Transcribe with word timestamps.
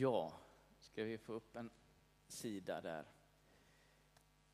Ja, 0.00 0.32
ska 0.80 1.04
vi 1.04 1.18
få 1.18 1.32
upp 1.32 1.56
en 1.56 1.70
sida 2.28 2.80
där. 2.80 3.04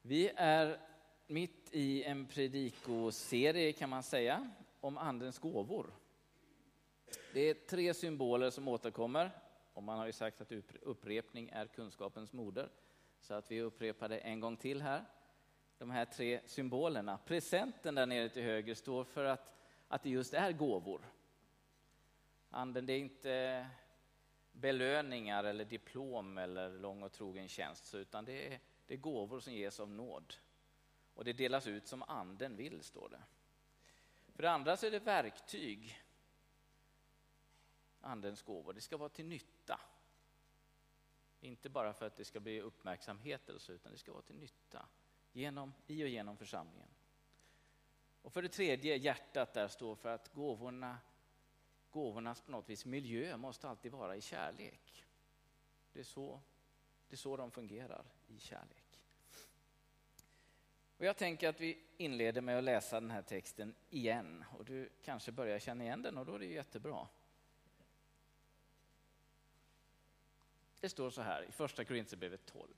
Vi 0.02 0.30
är 0.36 0.80
mitt 1.26 1.68
i 1.72 2.04
en 2.04 2.26
predikoserie 2.26 3.72
kan 3.72 3.90
man 3.90 4.02
säga 4.02 4.50
om 4.80 4.98
Andens 4.98 5.38
gåvor. 5.38 5.86
Det 7.32 7.40
är 7.40 7.54
tre 7.54 7.94
symboler 7.94 8.50
som 8.50 8.68
återkommer 8.68 9.30
och 9.72 9.82
man 9.82 9.98
har 9.98 10.06
ju 10.06 10.12
sagt 10.12 10.40
att 10.40 10.52
upprepning 10.82 11.48
är 11.48 11.66
kunskapens 11.66 12.32
moder. 12.32 12.68
Så 13.20 13.34
att 13.34 13.50
vi 13.50 13.60
upprepar 13.60 14.08
det 14.08 14.18
en 14.18 14.40
gång 14.40 14.56
till 14.56 14.82
här. 14.82 15.04
De 15.78 15.90
här 15.90 16.04
tre 16.04 16.40
symbolerna. 16.46 17.18
Presenten 17.18 17.94
där 17.94 18.06
nere 18.06 18.28
till 18.28 18.42
höger 18.42 18.74
står 18.74 19.04
för 19.04 19.24
att, 19.24 19.54
att 19.88 20.02
det 20.02 20.10
just 20.10 20.34
är 20.34 20.52
gåvor. 20.52 21.00
Anden, 22.50 22.86
det 22.86 22.92
är 22.92 22.98
inte 22.98 23.66
belöningar 24.54 25.44
eller 25.44 25.64
diplom 25.64 26.38
eller 26.38 26.70
lång 26.78 27.02
och 27.02 27.12
trogen 27.12 27.48
tjänst, 27.48 27.94
utan 27.94 28.24
det 28.24 28.54
är, 28.54 28.60
det 28.86 28.94
är 28.94 28.98
gåvor 28.98 29.40
som 29.40 29.52
ges 29.52 29.80
av 29.80 29.90
nåd. 29.90 30.34
Och 31.14 31.24
det 31.24 31.32
delas 31.32 31.66
ut 31.66 31.86
som 31.86 32.02
anden 32.02 32.56
vill, 32.56 32.82
står 32.82 33.08
det. 33.08 33.22
För 34.34 34.42
det 34.42 34.50
andra 34.50 34.76
så 34.76 34.86
är 34.86 34.90
det 34.90 34.98
verktyg, 34.98 36.02
andens 38.00 38.42
gåvor. 38.42 38.72
Det 38.72 38.80
ska 38.80 38.96
vara 38.96 39.08
till 39.08 39.26
nytta. 39.26 39.80
Inte 41.40 41.68
bara 41.68 41.92
för 41.92 42.06
att 42.06 42.16
det 42.16 42.24
ska 42.24 42.40
bli 42.40 42.60
uppmärksamhet 42.60 43.48
eller 43.48 43.58
så, 43.58 43.72
utan 43.72 43.92
det 43.92 43.98
ska 43.98 44.12
vara 44.12 44.22
till 44.22 44.36
nytta 44.36 44.86
genom, 45.32 45.72
i 45.86 46.04
och 46.04 46.08
genom 46.08 46.36
församlingen. 46.36 46.88
Och 48.22 48.32
för 48.32 48.42
det 48.42 48.48
tredje, 48.48 48.96
hjärtat 48.96 49.54
där 49.54 49.68
står 49.68 49.94
för 49.94 50.08
att 50.08 50.32
gåvorna 50.34 50.98
gåvornas 51.94 52.40
på 52.40 52.50
något 52.50 52.68
vis 52.68 52.84
miljö 52.84 53.36
måste 53.36 53.68
alltid 53.68 53.92
vara 53.92 54.16
i 54.16 54.20
kärlek. 54.20 55.04
Det 55.92 56.00
är 56.00 56.04
så, 56.04 56.40
det 57.08 57.14
är 57.14 57.16
så 57.16 57.36
de 57.36 57.50
fungerar, 57.50 58.04
i 58.26 58.38
kärlek. 58.38 59.00
Och 60.96 61.04
jag 61.04 61.16
tänker 61.16 61.48
att 61.48 61.60
vi 61.60 61.82
inleder 61.96 62.40
med 62.40 62.58
att 62.58 62.64
läsa 62.64 63.00
den 63.00 63.10
här 63.10 63.22
texten 63.22 63.74
igen. 63.90 64.44
Och 64.58 64.64
du 64.64 64.88
kanske 65.02 65.32
börjar 65.32 65.58
känna 65.58 65.84
igen 65.84 66.02
den 66.02 66.18
och 66.18 66.26
då 66.26 66.34
är 66.34 66.38
det 66.38 66.46
jättebra. 66.46 67.08
Det 70.80 70.88
står 70.88 71.10
så 71.10 71.22
här 71.22 71.42
i 71.42 71.52
Första 71.52 71.84
Korinthierbrevet 71.84 72.46
12. 72.46 72.68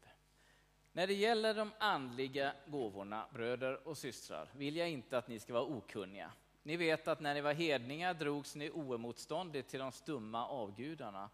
När 0.92 1.06
det 1.06 1.14
gäller 1.14 1.54
de 1.54 1.72
andliga 1.78 2.52
gåvorna, 2.66 3.28
bröder 3.32 3.88
och 3.88 3.98
systrar, 3.98 4.50
vill 4.54 4.76
jag 4.76 4.90
inte 4.90 5.18
att 5.18 5.28
ni 5.28 5.38
ska 5.38 5.52
vara 5.52 5.64
okunniga. 5.64 6.32
Ni 6.66 6.76
vet 6.76 7.08
att 7.08 7.20
när 7.20 7.34
ni 7.34 7.40
var 7.40 7.52
hedningar 7.52 8.14
drogs 8.14 8.54
ni 8.54 8.70
oemotståndligt 8.70 9.68
till 9.68 9.80
de 9.80 9.92
stumma 9.92 10.46
avgudarna. 10.46 11.30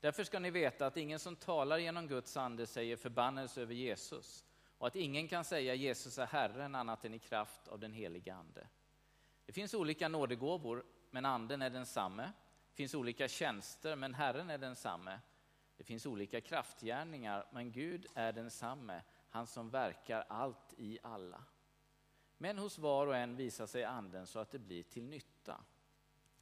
Därför 0.00 0.24
ska 0.24 0.38
ni 0.38 0.50
veta 0.50 0.86
att 0.86 0.96
ingen 0.96 1.18
som 1.18 1.36
talar 1.36 1.78
genom 1.78 2.08
Guds 2.08 2.36
ande 2.36 2.66
säger 2.66 2.96
förbannelse 2.96 3.62
över 3.62 3.74
Jesus 3.74 4.44
och 4.78 4.86
att 4.86 4.96
ingen 4.96 5.28
kan 5.28 5.44
säga 5.44 5.74
Jesus 5.74 6.18
är 6.18 6.26
Herren 6.26 6.74
annat 6.74 7.04
än 7.04 7.14
i 7.14 7.18
kraft 7.18 7.68
av 7.68 7.78
den 7.78 7.92
heliga 7.92 8.34
Ande. 8.34 8.66
Det 9.46 9.52
finns 9.52 9.74
olika 9.74 10.08
nådegåvor, 10.08 10.84
men 11.10 11.24
Anden 11.24 11.62
är 11.62 11.70
densamme. 11.70 12.32
Det 12.70 12.76
finns 12.76 12.94
olika 12.94 13.28
tjänster, 13.28 13.96
men 13.96 14.14
Herren 14.14 14.50
är 14.50 14.58
densamme. 14.58 15.20
Det 15.76 15.84
finns 15.84 16.06
olika 16.06 16.40
kraftgärningar, 16.40 17.46
men 17.52 17.72
Gud 17.72 18.06
är 18.14 18.32
densamme, 18.32 19.02
han 19.30 19.46
som 19.46 19.70
verkar 19.70 20.24
allt 20.28 20.74
i 20.76 20.98
alla. 21.02 21.44
Men 22.42 22.58
hos 22.58 22.78
var 22.78 23.06
och 23.06 23.16
en 23.16 23.36
visar 23.36 23.66
sig 23.66 23.84
anden 23.84 24.26
så 24.26 24.38
att 24.38 24.50
det 24.50 24.58
blir 24.58 24.82
till 24.82 25.04
nytta. 25.04 25.60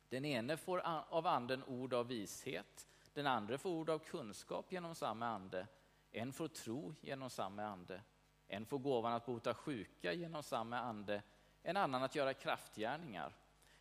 Den 0.09 0.25
ene 0.25 0.57
får 0.57 0.81
av 1.09 1.27
anden 1.27 1.65
ord 1.65 1.95
av 1.95 2.07
vishet, 2.07 2.89
den 3.13 3.27
andra 3.27 3.59
får 3.59 3.71
ord 3.71 3.91
av 3.91 3.99
kunskap 3.99 4.73
genom 4.73 4.95
samma 4.95 5.27
ande. 5.27 5.67
En 6.11 6.33
får 6.33 6.49
tro 6.49 6.95
genom 7.01 7.31
samma 7.31 7.65
ande. 7.65 8.03
En 8.49 8.67
får 8.67 8.79
gåvan 8.79 9.13
att 9.13 9.27
bota 9.27 9.55
sjuka 9.55 10.13
genom 10.13 10.43
samma 10.43 10.79
ande, 10.79 11.23
en 11.63 11.77
annan 11.77 12.03
att 12.03 12.15
göra 12.15 12.35
kraftgärningar. 12.35 13.37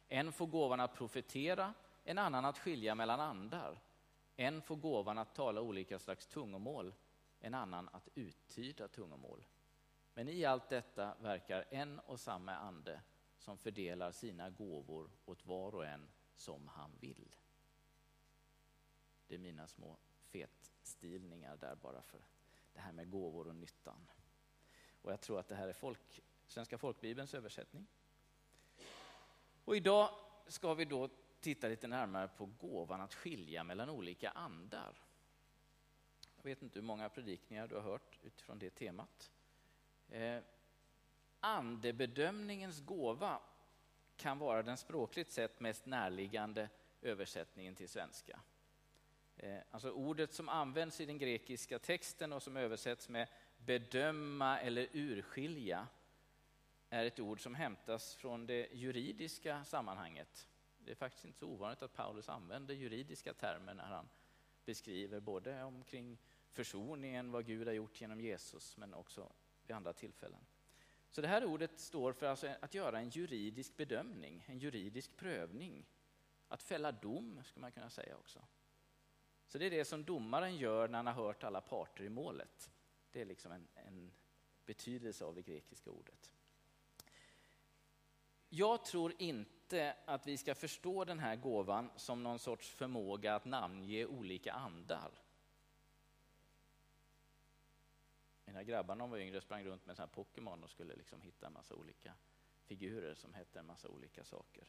En 0.07 0.31
får 0.31 0.47
gåvan 0.47 0.80
att 0.80 0.94
profetera, 0.94 1.74
en 2.03 2.18
annan 2.18 2.46
att 2.46 2.59
skilja 2.59 2.96
mellan 2.96 3.19
andar. 3.19 3.80
En 4.36 4.62
får 4.62 4.75
gåvan 4.75 5.18
att 5.18 5.36
tala 5.36 5.62
olika 5.62 6.00
slags 6.00 6.28
tungomål, 6.28 6.94
en 7.40 7.53
annan 7.53 7.90
att 7.91 8.09
uttyda 8.16 8.88
tungomål. 8.88 9.46
Men 10.14 10.30
i 10.30 10.46
allt 10.46 10.70
detta 10.70 11.16
verkar 11.22 11.66
en 11.70 12.00
och 12.00 12.20
samma 12.20 12.56
ande 12.56 13.02
som 13.38 13.58
fördelar 13.58 14.12
sina 14.12 14.50
gåvor 14.50 15.09
åt 15.25 15.46
var 15.46 15.75
och 15.75 15.86
en 15.86 16.09
som 16.36 16.68
han 16.68 16.92
vill. 17.00 17.36
Det 19.28 19.36
är 19.36 19.40
mina 19.40 19.68
små 19.68 19.98
fetstilningar 20.31 21.58
där 21.58 21.75
bara 21.75 22.02
för 22.02 22.22
det 22.74 22.80
här 22.80 22.92
med 22.92 23.09
gåvor 23.09 23.48
och 23.48 23.56
nyttan. 23.56 24.08
Och 25.02 25.12
jag 25.12 25.22
tror 25.22 25.40
att 25.40 25.48
det 25.48 25.56
här 25.56 25.68
är 25.68 25.74
folk, 25.74 26.22
Svenska 26.48 26.78
folkbibelns 26.78 27.34
översättning. 27.34 27.88
Och 29.66 29.75
idag 29.75 30.09
ska 30.48 30.74
vi 30.74 30.86
då 30.86 31.09
titta 31.40 31.68
lite 31.68 31.88
närmare 31.88 32.28
på 32.28 32.46
gåvan 32.46 33.02
att 33.02 33.14
skilja 33.14 33.64
mellan 33.64 33.90
olika 33.90 34.30
andar. 34.30 35.02
Jag 36.36 36.44
vet 36.44 36.62
inte 36.62 36.80
hur 36.80 36.86
många 36.86 37.09
predikningar 37.09 37.68
du 37.68 37.75
har 37.75 37.81
hört 37.81 38.19
utifrån 38.24 38.59
det 38.59 38.69
temat. 38.69 39.31
Eh, 40.12 40.42
andebedömningens 41.40 42.80
gåva 42.80 43.40
kan 44.18 44.40
vara 44.40 44.64
den 44.64 44.78
språkligt 44.78 45.31
sett 45.31 45.59
mest 45.59 45.86
närliggande 45.86 46.70
översättningen 47.02 47.75
till 47.75 47.90
svenska. 47.90 48.40
Eh, 49.38 49.59
alltså 49.72 49.92
ordet 49.92 50.34
som 50.34 50.50
används 50.50 51.02
i 51.02 51.06
den 51.06 51.18
grekiska 51.18 51.80
texten 51.80 52.34
och 52.34 52.44
som 52.44 52.58
översätts 52.58 53.09
med 53.09 53.28
bedöma 53.58 54.59
eller 54.59 54.88
urskilja 54.94 55.88
är 56.90 57.06
ett 57.06 57.19
ord 57.19 57.42
som 57.42 57.56
hämtas 57.56 58.16
från 58.16 58.46
det 58.46 58.68
juridiska 58.74 59.64
sammanhanget. 59.64 60.48
Det 60.78 60.92
är 60.92 60.96
faktiskt 60.96 61.25
inte 61.25 61.40
så 61.40 61.48
ovanligt 61.48 61.81
att 61.81 61.94
Paulus 61.94 62.30
använder 62.30 62.74
juridiska 62.74 63.34
termer 63.34 63.74
när 63.74 63.84
han 63.84 64.09
beskriver 64.66 65.19
både 65.19 65.64
omkring 65.64 66.18
försoningen, 66.52 67.31
vad 67.31 67.46
Gud 67.46 67.68
har 67.68 67.74
gjort 67.74 68.02
genom 68.02 68.22
Jesus, 68.22 68.78
men 68.78 68.94
också 68.94 69.31
vid 69.69 69.75
andra 69.75 69.94
tillfällen. 69.94 70.46
Så 71.09 71.22
det 71.22 71.28
här 71.28 71.46
ordet 71.46 71.80
står 71.80 72.13
för 72.13 72.25
alltså 72.25 72.47
att 72.59 72.74
göra 72.74 73.00
en 73.00 73.09
juridisk 73.09 73.78
bedömning, 73.78 74.44
en 74.47 74.59
juridisk 74.59 75.18
prövning. 75.18 75.85
Att 76.47 76.63
fälla 76.63 76.91
dom, 76.91 77.44
skulle 77.44 77.62
man 77.62 77.72
kunna 77.72 77.90
säga 77.90 78.18
också. 78.18 78.40
Så 79.47 79.57
det 79.57 79.66
är 79.66 79.69
det 79.69 79.85
som 79.85 80.03
domaren 80.03 80.57
gör 80.57 80.88
när 80.88 80.97
han 80.97 81.07
har 81.07 81.13
hört 81.13 81.44
alla 81.44 81.62
parter 81.62 82.03
i 82.03 82.09
målet. 82.09 82.72
Det 83.12 83.22
är 83.22 83.25
liksom 83.25 83.52
en, 83.52 83.68
en 83.75 84.12
betydelse 84.66 85.25
av 85.25 85.35
det 85.35 85.41
grekiska 85.41 85.90
ordet. 85.90 86.34
Jag 88.50 88.86
tror 88.86 89.13
inte 89.18 89.96
att 90.06 90.28
vi 90.28 90.38
ska 90.38 90.56
förstå 90.56 91.06
den 91.06 91.19
här 91.19 91.36
gåvan 91.36 91.90
som 91.96 92.24
någon 92.24 92.40
sorts 92.40 92.69
förmåga 92.69 93.36
att 93.36 93.46
namnge 93.46 94.06
olika 94.06 94.53
andar. 94.53 95.12
Mina 98.50 98.64
grabbar 98.64 98.96
när 98.96 99.04
de 99.04 99.10
var 99.10 99.18
yngre 99.18 99.42
sprang 99.42 99.64
runt 99.64 99.86
med 99.86 100.00
en 100.00 100.10
Pokémon 100.10 100.64
och 100.64 100.70
skulle 100.70 100.96
liksom 100.96 101.22
hitta 101.22 101.48
en 101.48 101.54
massa 101.54 101.76
olika 101.76 102.14
figurer 102.66 103.16
som 103.16 103.34
hette 103.34 103.60
en 103.60 103.66
massa 103.66 103.90
olika 103.90 104.24
saker. 104.24 104.64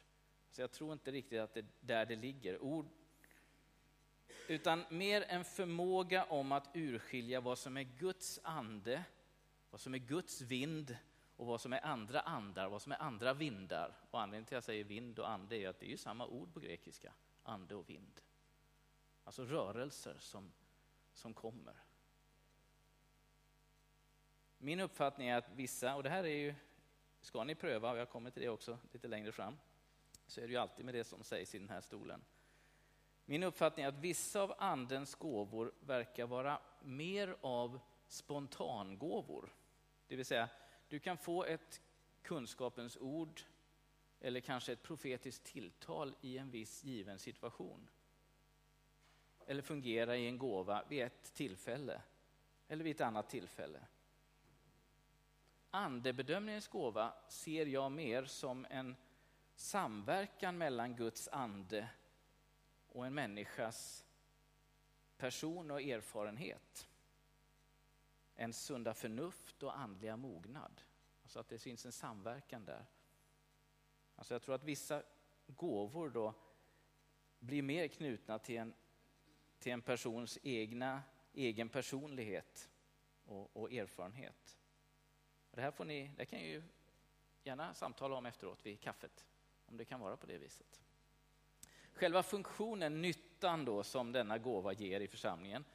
Så 0.49 0.61
jag 0.61 0.71
tror 0.71 0.93
inte 0.93 1.11
riktigt 1.11 1.39
att 1.39 1.53
det 1.53 1.59
är 1.59 1.65
där 1.79 2.05
det 2.05 2.15
ligger. 2.15 2.63
Ord, 2.63 2.85
utan 4.47 4.85
mer 4.89 5.21
en 5.21 5.45
förmåga 5.45 6.23
om 6.23 6.51
att 6.51 6.69
urskilja 6.73 7.41
vad 7.41 7.57
som 7.57 7.77
är 7.77 7.83
Guds 7.83 8.39
ande, 8.43 9.03
vad 9.69 9.81
som 9.81 9.93
är 9.93 9.99
Guds 9.99 10.41
vind 10.41 10.97
och 11.35 11.45
vad 11.45 11.61
som 11.61 11.73
är 11.73 11.85
andra 11.85 12.21
andar, 12.21 12.69
vad 12.69 12.81
som 12.81 12.91
är 12.91 13.01
andra 13.01 13.33
vindar. 13.33 13.97
Och 14.11 14.21
anledningen 14.21 14.45
till 14.45 14.57
att 14.57 14.57
jag 14.57 14.63
säger 14.63 14.83
vind 14.83 15.19
och 15.19 15.29
ande 15.29 15.55
är 15.55 15.69
att 15.69 15.79
det 15.79 15.85
är 15.85 15.91
ju 15.91 15.97
samma 15.97 16.27
ord 16.27 16.53
på 16.53 16.59
grekiska, 16.59 17.13
ande 17.43 17.75
och 17.75 17.89
vind. 17.89 18.21
Alltså 19.23 19.45
rörelser 19.45 20.17
som, 20.19 20.51
som 21.13 21.33
kommer. 21.33 21.75
Min 24.63 24.79
uppfattning 24.79 25.27
är 25.27 25.37
att 25.37 25.49
vissa, 25.55 25.95
och 25.95 26.03
det 26.03 26.09
här 26.09 26.23
är 26.23 26.37
ju, 26.37 26.55
ska 27.21 27.43
ni 27.43 27.55
pröva, 27.55 27.91
och 27.91 27.97
jag 27.97 28.09
kommer 28.09 28.31
till 28.31 28.41
det 28.41 28.49
också 28.49 28.77
lite 28.91 29.07
längre 29.07 29.31
fram, 29.31 29.57
så 30.27 30.41
är 30.41 30.47
det 30.47 30.51
ju 30.51 30.57
alltid 30.57 30.85
med 30.85 30.93
det 30.93 31.03
som 31.03 31.23
sägs 31.23 31.55
i 31.55 31.59
den 31.59 31.69
här 31.69 31.81
stolen. 31.81 32.23
Min 33.25 33.43
uppfattning 33.43 33.85
är 33.85 33.89
att 33.89 33.97
vissa 33.97 34.41
av 34.41 34.53
andens 34.57 35.15
gåvor 35.15 35.73
verkar 35.79 36.25
vara 36.25 36.61
mer 36.81 37.35
av 37.41 37.79
spontangåvor. 38.07 39.53
Det 40.07 40.15
vill 40.15 40.25
säga, 40.25 40.49
du 40.87 40.99
kan 40.99 41.17
få 41.17 41.45
ett 41.45 41.81
kunskapens 42.21 42.97
ord 42.97 43.41
eller 44.19 44.39
kanske 44.39 44.73
ett 44.73 44.83
profetiskt 44.83 45.43
tilltal 45.43 46.15
i 46.21 46.37
en 46.37 46.51
viss 46.51 46.83
given 46.83 47.19
situation. 47.19 47.89
Eller 49.45 49.61
fungera 49.61 50.17
i 50.17 50.27
en 50.27 50.37
gåva 50.37 50.83
vid 50.89 51.01
ett 51.01 51.33
tillfälle 51.33 52.01
eller 52.67 52.83
vid 52.83 52.95
ett 52.95 53.01
annat 53.01 53.29
tillfälle. 53.29 53.79
Andebedömningens 55.73 56.67
gåva 56.67 57.13
ser 57.27 57.65
jag 57.65 57.91
mer 57.91 58.25
som 58.25 58.65
en 58.69 58.95
samverkan 59.55 60.57
mellan 60.57 60.95
Guds 60.95 61.27
ande 61.27 61.89
och 62.87 63.05
en 63.05 63.13
människas 63.13 64.05
person 65.17 65.71
och 65.71 65.81
erfarenhet. 65.81 66.87
En 68.35 68.53
sunda 68.53 68.93
förnuft 68.93 69.63
och 69.63 69.79
andliga 69.79 70.17
mognad. 70.17 70.81
Alltså 71.23 71.39
att 71.39 71.49
det 71.49 71.59
finns 71.59 71.85
en 71.85 71.91
samverkan 71.91 72.65
där. 72.65 72.85
Alltså 74.15 74.33
jag 74.33 74.41
tror 74.41 74.55
att 74.55 74.63
vissa 74.63 75.03
gåvor 75.47 76.09
då 76.09 76.33
blir 77.39 77.61
mer 77.61 77.87
knutna 77.87 78.39
till 78.39 78.57
en, 78.57 78.73
till 79.59 79.71
en 79.71 79.81
persons 79.81 80.39
egna, 80.43 81.03
egen 81.33 81.69
personlighet 81.69 82.69
och, 83.25 83.57
och 83.57 83.73
erfarenhet. 83.73 84.60
Det 85.51 85.61
här 85.61 85.71
får 85.71 85.85
ni, 85.85 86.11
det 86.17 86.25
kan 86.25 86.39
ju 86.39 86.63
gärna 87.43 87.73
samtala 87.73 88.15
om 88.15 88.25
efteråt 88.25 88.65
vid 88.65 88.81
kaffet, 88.81 89.25
om 89.65 89.77
det 89.77 89.85
kan 89.85 89.99
vara 89.99 90.17
på 90.17 90.27
det 90.27 90.37
viset. 90.37 90.81
Själva 91.93 92.23
funktionen, 92.23 93.01
nyttan 93.01 93.65
då 93.65 93.83
som 93.83 94.11
denna 94.11 94.37
gåva 94.37 94.73
ger 94.73 94.99
i 94.99 95.07
församlingen, 95.07 95.65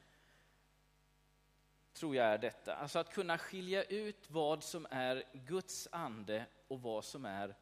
tror 1.93 2.15
jag 2.15 2.25
är 2.25 2.37
detta. 2.37 2.75
Alltså 2.75 2.99
att 2.99 3.13
kunna 3.13 3.37
skilja 3.37 3.83
ut 3.83 4.29
vad 4.29 4.63
som 4.63 4.87
är 4.89 5.23
Guds 5.33 5.87
ande 5.91 6.45
och 6.67 6.81
vad 6.81 7.05
som 7.05 7.25
är 7.25 7.55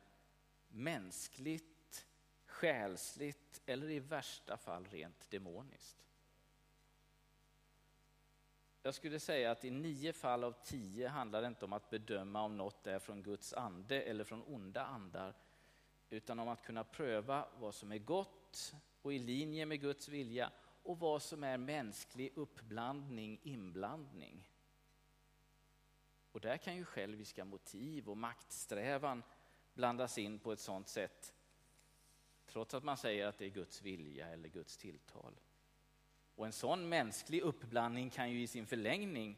mänskligt, 0.68 2.08
själsligt 2.46 3.62
eller 3.66 3.90
i 3.90 4.00
värsta 4.00 4.58
fall 4.58 4.86
rent 4.86 5.32
demoniskt. 5.32 6.05
Jag 8.86 8.96
skulle 8.96 9.20
säga 9.20 9.52
att 9.52 9.66
i 9.66 9.72
nio 9.72 10.14
fall 10.14 10.44
av 10.44 10.56
tio 10.64 11.08
handlar 11.08 11.42
det 11.42 11.48
inte 11.48 11.66
om 11.66 11.74
att 11.74 11.90
bedöma 11.90 12.42
om 12.42 12.58
något 12.58 12.88
är 12.88 13.00
från 13.00 13.24
Guds 13.24 13.54
ande 13.54 14.02
eller 14.02 14.24
från 14.24 14.44
onda 14.44 14.86
andar, 14.86 15.34
utan 16.10 16.40
om 16.40 16.48
att 16.48 16.62
kunna 16.62 16.84
pröva 16.84 17.48
vad 17.60 17.76
som 17.76 17.92
är 17.92 17.98
gott 17.98 18.76
och 19.02 19.14
i 19.14 19.20
linje 19.20 19.66
med 19.66 19.82
Guds 19.82 20.10
vilja 20.10 20.52
och 20.84 21.00
vad 21.00 21.22
som 21.22 21.44
är 21.44 21.58
mänsklig 21.58 22.34
uppblandning, 22.36 23.40
inblandning. 23.44 24.50
Och 26.32 26.42
där 26.42 26.58
kan 26.58 26.76
ju 26.76 26.86
själviska 26.86 27.46
motiv 27.46 28.10
och 28.10 28.18
maktsträvan 28.18 29.24
blandas 29.74 30.18
in 30.18 30.40
på 30.40 30.52
ett 30.52 30.60
sådant 30.60 30.88
sätt, 30.88 31.34
trots 32.46 32.74
att 32.74 32.84
man 32.84 32.98
säger 32.98 33.28
att 33.28 33.38
det 33.38 33.46
är 33.46 33.50
Guds 33.50 33.82
vilja 33.82 34.28
eller 34.28 34.50
Guds 34.50 34.78
tilltal. 34.78 35.40
Och 36.36 36.46
en 36.46 36.54
sån 36.54 36.90
mänsklig 36.90 37.42
uppblandning 37.42 38.10
kan 38.10 38.32
ju 38.32 38.42
i 38.42 38.48
sin 38.48 38.68
förlängning 38.68 39.38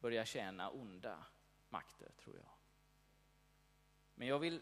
börja 0.00 0.24
tjäna 0.24 0.70
onda 0.70 1.24
makter, 1.68 2.10
tror 2.22 2.36
jag. 2.36 2.50
Men 4.14 4.28
jag 4.28 4.38
vill 4.38 4.60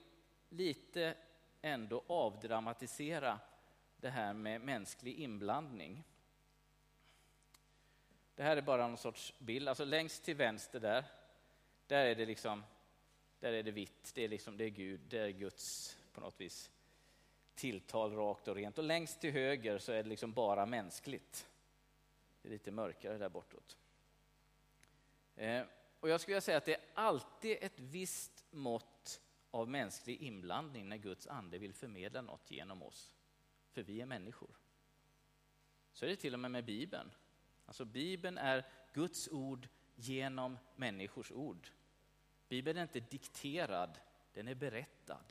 lite 0.48 1.14
ändå 1.62 2.04
avdramatisera 2.06 3.38
det 3.96 4.10
här 4.10 4.32
med 4.32 4.60
mänsklig 4.60 5.14
inblandning. 5.14 6.04
Det 8.34 8.42
här 8.42 8.56
är 8.56 8.62
bara 8.62 8.86
någon 8.86 8.98
sorts 8.98 9.34
bild, 9.38 9.68
alltså 9.68 9.84
längst 9.84 10.24
till 10.24 10.36
vänster 10.36 10.80
där, 10.80 11.04
där 11.86 12.04
är 12.04 12.14
det 12.14 12.26
liksom, 12.26 12.64
där 13.40 13.52
är 13.52 13.62
det 13.62 13.70
vitt, 13.70 14.14
det 14.14 14.24
är 14.24 14.28
liksom, 14.28 14.56
det 14.56 14.64
är 14.64 14.68
Gud, 14.68 15.00
det 15.08 15.18
är 15.18 15.30
Guds 15.30 15.96
på 16.12 16.20
något 16.20 16.40
vis 16.40 16.70
tilltal 17.58 18.14
rakt 18.14 18.48
och 18.48 18.54
rent. 18.54 18.78
Och 18.78 18.84
längst 18.84 19.20
till 19.20 19.32
höger 19.32 19.78
så 19.78 19.92
är 19.92 20.02
det 20.02 20.08
liksom 20.08 20.32
bara 20.32 20.66
mänskligt. 20.66 21.48
Det 22.48 22.52
är 22.52 22.54
lite 22.54 22.70
mörkare 22.70 23.18
där 23.18 23.28
bortåt. 23.28 23.76
Eh, 25.36 25.62
och 26.00 26.08
jag 26.08 26.20
skulle 26.20 26.32
vilja 26.32 26.40
säga 26.40 26.58
att 26.58 26.64
det 26.64 26.74
är 26.74 26.84
alltid 26.94 27.58
ett 27.60 27.80
visst 27.80 28.44
mått 28.50 29.20
av 29.50 29.68
mänsklig 29.68 30.22
inblandning 30.22 30.88
när 30.88 30.96
Guds 30.96 31.26
ande 31.26 31.58
vill 31.58 31.74
förmedla 31.74 32.22
något 32.22 32.50
genom 32.50 32.82
oss. 32.82 33.14
För 33.70 33.82
vi 33.82 34.00
är 34.00 34.06
människor. 34.06 34.50
Så 35.92 36.04
är 36.04 36.10
det 36.10 36.16
till 36.16 36.34
och 36.34 36.40
med 36.40 36.50
med 36.50 36.64
Bibeln. 36.64 37.10
Alltså 37.66 37.84
Bibeln 37.84 38.38
är 38.38 38.66
Guds 38.92 39.28
ord 39.28 39.68
genom 39.94 40.58
människors 40.76 41.32
ord. 41.32 41.68
Bibeln 42.48 42.78
är 42.78 42.82
inte 42.82 43.00
dikterad, 43.00 43.98
den 44.32 44.48
är 44.48 44.54
berättad. 44.54 45.24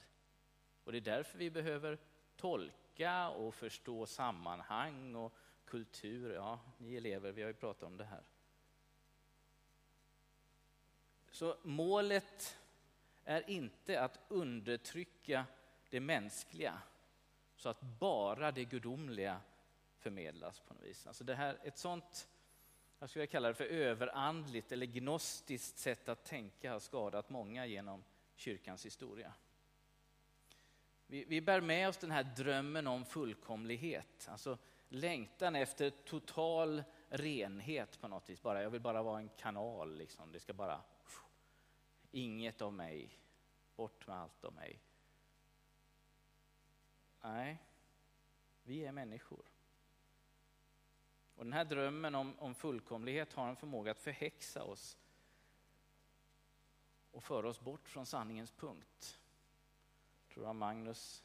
Och 0.83 0.91
det 0.91 0.97
är 0.97 1.01
därför 1.01 1.37
vi 1.37 1.51
behöver 1.51 1.97
tolka 2.35 3.29
och 3.29 3.55
förstå 3.55 4.05
sammanhang 4.05 5.15
och 5.15 5.33
kultur. 5.67 6.33
Ja, 6.33 6.59
ni 6.77 6.95
elever, 6.95 7.31
vi 7.31 7.41
har 7.41 7.47
ju 7.47 7.53
pratat 7.53 7.83
om 7.83 7.97
det 7.97 8.05
här. 8.05 8.23
Så 11.31 11.57
målet 11.63 12.57
är 13.23 13.49
inte 13.49 14.01
att 14.01 14.19
undertrycka 14.27 15.45
det 15.89 15.99
mänskliga 15.99 16.81
så 17.55 17.69
att 17.69 17.81
bara 17.81 18.51
det 18.51 18.65
gudomliga 18.65 19.41
förmedlas 19.99 20.59
på 20.59 20.73
något 20.73 20.83
vis. 20.83 21.07
Alltså 21.07 21.23
det 21.23 21.35
här, 21.35 21.59
ett 21.63 21.77
sånt, 21.77 22.29
jag 22.99 23.09
skulle 23.09 23.27
kalla 23.27 23.47
det 23.47 23.53
för 23.53 23.65
överandligt 23.65 24.71
eller 24.71 24.85
gnostiskt 24.85 25.77
sätt 25.77 26.09
att 26.09 26.25
tänka 26.25 26.71
har 26.71 26.79
skadat 26.79 27.29
många 27.29 27.65
genom 27.65 28.03
kyrkans 28.35 28.85
historia. 28.85 29.33
Vi, 31.07 31.25
vi 31.25 31.41
bär 31.41 31.61
med 31.61 31.89
oss 31.89 31.97
den 31.97 32.11
här 32.11 32.23
drömmen 32.23 32.87
om 32.87 33.05
fullkomlighet, 33.05 34.27
alltså 34.31 34.57
längtan 34.89 35.55
efter 35.55 35.89
total 35.89 36.83
renhet 37.09 38.01
på 38.01 38.07
något 38.07 38.29
vis. 38.29 38.41
Bara, 38.41 38.63
jag 38.63 38.69
vill 38.69 38.81
bara 38.81 39.03
vara 39.03 39.19
en 39.19 39.29
kanal, 39.29 39.97
liksom. 39.97 40.31
det 40.31 40.39
ska 40.39 40.53
bara... 40.53 40.81
Inget 42.11 42.61
av 42.61 42.73
mig, 42.73 43.19
bort 43.75 44.07
med 44.07 44.17
allt 44.17 44.45
av 44.45 44.53
mig. 44.53 44.79
Nej, 47.21 47.57
vi 48.63 48.85
är 48.85 48.91
människor. 48.91 49.45
Och 51.35 51.43
den 51.43 51.53
här 51.53 51.65
drömmen 51.65 52.15
om, 52.15 52.39
om 52.39 52.55
fullkomlighet 52.55 53.33
har 53.33 53.49
en 53.49 53.55
förmåga 53.55 53.91
att 53.91 53.99
förhäxa 53.99 54.63
oss 54.63 54.97
och 57.11 57.23
föra 57.23 57.49
oss 57.49 57.59
bort 57.59 57.89
från 57.89 58.05
sanningens 58.05 58.51
punkt. 58.51 59.19
Jag 60.21 60.33
tror 60.33 60.43
det 60.43 60.47
var 60.47 60.53
Magnus 60.53 61.23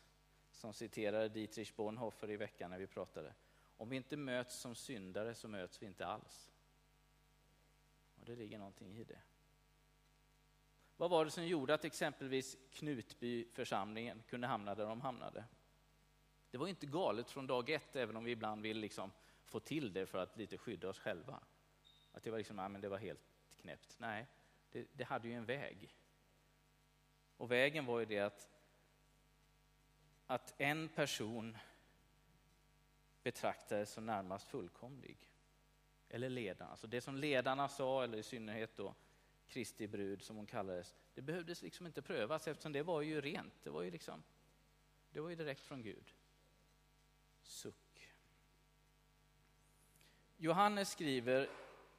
som 0.51 0.73
citerade 0.73 1.29
Dietrich 1.29 1.77
Bonhoeffer 1.77 2.31
i 2.31 2.37
veckan 2.37 2.71
när 2.71 2.79
vi 2.79 2.87
pratade. 2.87 3.35
Om 3.83 3.89
vi 3.89 3.97
inte 3.97 4.17
möts 4.17 4.59
som 4.59 4.75
syndare 4.75 5.35
så 5.35 5.49
möts 5.49 5.83
vi 5.83 5.87
inte 5.87 6.07
alls. 6.07 6.51
Och 8.21 8.25
det 8.25 8.37
ligger 8.37 8.59
någonting 8.59 8.99
i 8.99 9.05
det. 9.05 9.19
Vad 10.97 11.11
var 11.11 11.25
det 11.25 11.31
som 11.31 11.47
gjorde 11.47 11.75
att 11.75 11.85
exempelvis 11.85 12.57
Knutbyförsamlingen 12.71 14.23
kunde 14.29 14.47
hamna 14.47 14.75
där 14.75 14.87
de 14.87 15.01
hamnade? 15.01 15.45
Det 16.51 16.59
var 16.59 16.69
inte 16.69 16.87
galet 16.87 17.31
från 17.31 17.47
dag 17.47 17.71
ett, 17.71 17.97
även 17.97 18.17
om 18.17 18.25
vi 18.25 18.31
ibland 18.31 18.63
vill 18.63 18.79
liksom 18.79 19.13
få 19.45 19.61
till 19.61 19.93
det 19.93 20.07
för 20.07 20.19
att 20.19 20.37
lite 20.37 20.59
skydda 20.59 20.89
oss 20.89 20.99
själva. 20.99 21.41
Att 22.13 22.23
det 22.23 22.31
var, 22.31 22.39
liksom, 22.39 22.59
ja, 22.59 22.69
men 22.69 22.81
det 22.81 22.89
var 22.89 22.99
helt 22.99 23.33
knäppt. 23.57 23.97
Nej, 23.99 24.27
det, 24.71 24.87
det 24.93 25.05
hade 25.05 25.29
ju 25.29 25.35
en 25.35 25.47
väg. 25.47 25.95
Och 27.37 27.51
vägen 27.51 27.87
var 27.87 27.99
ju 27.99 28.07
det 28.07 28.19
att, 28.19 28.49
att 30.27 30.55
en 30.59 30.89
person 30.89 31.59
betraktades 33.23 33.93
som 33.93 34.07
närmast 34.07 34.49
fullkomlig. 34.49 35.17
Eller 36.09 36.29
ledarna, 36.29 36.71
alltså 36.71 36.87
det 36.87 37.01
som 37.01 37.17
ledarna 37.17 37.69
sa, 37.69 38.05
eller 38.05 38.19
i 38.19 38.23
synnerhet 38.23 38.77
då 38.77 38.95
Kristi 39.49 39.89
brud 39.89 40.23
som 40.23 40.37
hon 40.37 40.47
kallades, 40.47 40.95
det 41.15 41.23
behövdes 41.23 41.63
liksom 41.63 41.87
inte 41.87 42.03
prövas 42.03 42.49
eftersom 42.49 42.73
det 42.73 42.83
var 42.83 43.01
ju 43.03 43.21
rent. 43.21 43.55
Det 43.63 43.71
var 43.71 43.83
ju, 43.83 43.91
liksom, 43.91 44.23
det 45.11 45.21
var 45.21 45.29
ju 45.29 45.37
direkt 45.37 45.61
från 45.61 45.83
Gud. 45.83 46.15
Suck. 47.43 48.11
Johannes 50.37 50.91
skriver 50.91 51.49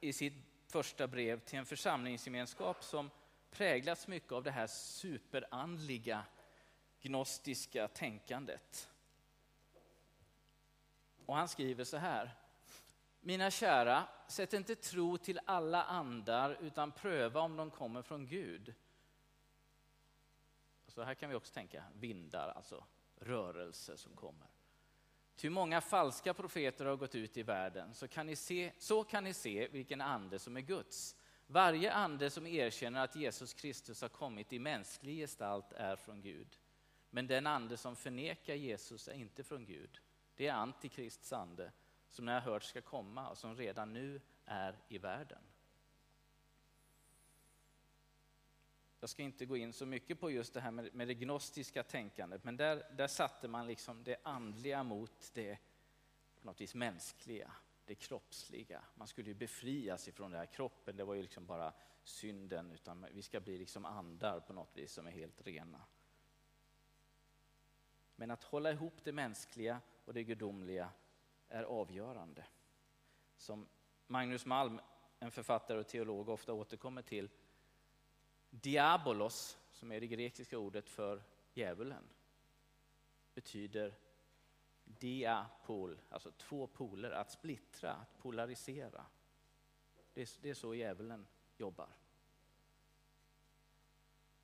i 0.00 0.12
sitt 0.12 0.34
första 0.66 1.06
brev 1.06 1.40
till 1.40 1.58
en 1.58 1.66
församlingsgemenskap 1.66 2.84
som 2.84 3.10
präglats 3.50 4.08
mycket 4.08 4.32
av 4.32 4.42
det 4.42 4.50
här 4.50 4.66
superandliga 4.66 6.24
gnostiska 7.00 7.88
tänkandet. 7.88 8.90
Och 11.26 11.36
han 11.36 11.48
skriver 11.48 11.84
så 11.84 11.96
här. 11.96 12.30
Mina 13.20 13.50
kära, 13.50 14.08
sätt 14.28 14.52
inte 14.52 14.74
tro 14.74 15.18
till 15.18 15.40
alla 15.44 15.84
andar 15.84 16.58
utan 16.60 16.92
pröva 16.92 17.40
om 17.40 17.56
de 17.56 17.70
kommer 17.70 18.02
från 18.02 18.26
Gud. 18.26 18.74
Så 20.86 21.02
här 21.02 21.14
kan 21.14 21.30
vi 21.30 21.36
också 21.36 21.54
tänka 21.54 21.84
vindar, 21.94 22.48
alltså 22.48 22.84
rörelser 23.16 23.96
som 23.96 24.16
kommer. 24.16 24.48
Ty 25.36 25.50
många 25.50 25.80
falska 25.80 26.34
profeter 26.34 26.84
har 26.84 26.96
gått 26.96 27.14
ut 27.14 27.36
i 27.36 27.42
världen, 27.42 27.94
så 27.94 28.08
kan, 28.08 28.26
ni 28.26 28.36
se, 28.36 28.72
så 28.78 29.04
kan 29.04 29.24
ni 29.24 29.34
se 29.34 29.68
vilken 29.68 30.00
ande 30.00 30.38
som 30.38 30.56
är 30.56 30.60
Guds. 30.60 31.16
Varje 31.46 31.92
ande 31.92 32.30
som 32.30 32.46
erkänner 32.46 33.04
att 33.04 33.16
Jesus 33.16 33.54
Kristus 33.54 34.02
har 34.02 34.08
kommit 34.08 34.52
i 34.52 34.58
mänsklig 34.58 35.16
gestalt 35.16 35.72
är 35.72 35.96
från 35.96 36.20
Gud. 36.22 36.58
Men 37.10 37.26
den 37.26 37.46
ande 37.46 37.76
som 37.76 37.96
förnekar 37.96 38.54
Jesus 38.54 39.08
är 39.08 39.14
inte 39.14 39.44
från 39.44 39.64
Gud. 39.64 40.00
Det 40.36 40.46
är 40.46 40.52
Antikrists 40.52 41.32
ande 41.32 41.72
som 42.10 42.24
ni 42.24 42.32
har 42.32 42.40
hört 42.40 42.62
ska 42.62 42.80
komma 42.80 43.28
och 43.28 43.38
som 43.38 43.56
redan 43.56 43.92
nu 43.92 44.20
är 44.44 44.78
i 44.88 44.98
världen. 44.98 45.42
Jag 49.00 49.10
ska 49.10 49.22
inte 49.22 49.46
gå 49.46 49.56
in 49.56 49.72
så 49.72 49.86
mycket 49.86 50.20
på 50.20 50.30
just 50.30 50.54
det 50.54 50.60
här 50.60 50.70
med, 50.70 50.94
med 50.94 51.08
det 51.08 51.14
gnostiska 51.14 51.82
tänkandet, 51.82 52.44
men 52.44 52.56
där, 52.56 52.86
där 52.92 53.06
satte 53.06 53.48
man 53.48 53.66
liksom 53.66 54.04
det 54.04 54.16
andliga 54.22 54.82
mot 54.82 55.30
det 55.34 55.58
på 56.40 56.46
något 56.46 56.60
vis 56.60 56.74
mänskliga. 56.74 57.52
det 57.86 57.94
kroppsliga. 57.94 58.84
Man 58.94 59.08
skulle 59.08 59.28
ju 59.28 59.34
befrias 59.34 60.08
ifrån 60.08 60.30
den 60.30 60.40
här 60.40 60.46
kroppen, 60.46 60.96
det 60.96 61.04
var 61.04 61.14
ju 61.14 61.22
liksom 61.22 61.46
bara 61.46 61.72
synden, 62.04 62.70
utan 62.70 63.06
vi 63.12 63.22
ska 63.22 63.40
bli 63.40 63.58
liksom 63.58 63.84
andar 63.84 64.40
på 64.40 64.52
något 64.52 64.76
vis 64.76 64.92
som 64.92 65.06
är 65.06 65.10
helt 65.10 65.46
rena. 65.46 65.80
Men 68.16 68.30
att 68.30 68.44
hålla 68.44 68.70
ihop 68.72 68.94
det 69.04 69.12
mänskliga 69.12 69.80
och 70.04 70.14
det 70.14 70.24
gudomliga 70.24 70.90
är 71.48 71.62
avgörande. 71.62 72.46
Som 73.36 73.68
Magnus 74.06 74.46
Malm, 74.46 74.80
en 75.18 75.30
författare 75.30 75.78
och 75.78 75.88
teolog, 75.88 76.28
ofta 76.28 76.52
återkommer 76.52 77.02
till. 77.02 77.28
Diabolos, 78.50 79.58
som 79.70 79.92
är 79.92 80.00
det 80.00 80.06
grekiska 80.06 80.58
ordet 80.58 80.88
för 80.88 81.22
djävulen, 81.52 82.04
betyder 83.34 83.94
diapol, 84.84 86.00
alltså 86.08 86.30
två 86.30 86.66
poler, 86.66 87.10
att 87.10 87.30
splittra, 87.30 87.92
att 87.92 88.18
polarisera. 88.18 89.06
Det 90.12 90.22
är, 90.22 90.28
det 90.42 90.50
är 90.50 90.54
så 90.54 90.74
djävulen 90.74 91.26
jobbar. 91.56 91.88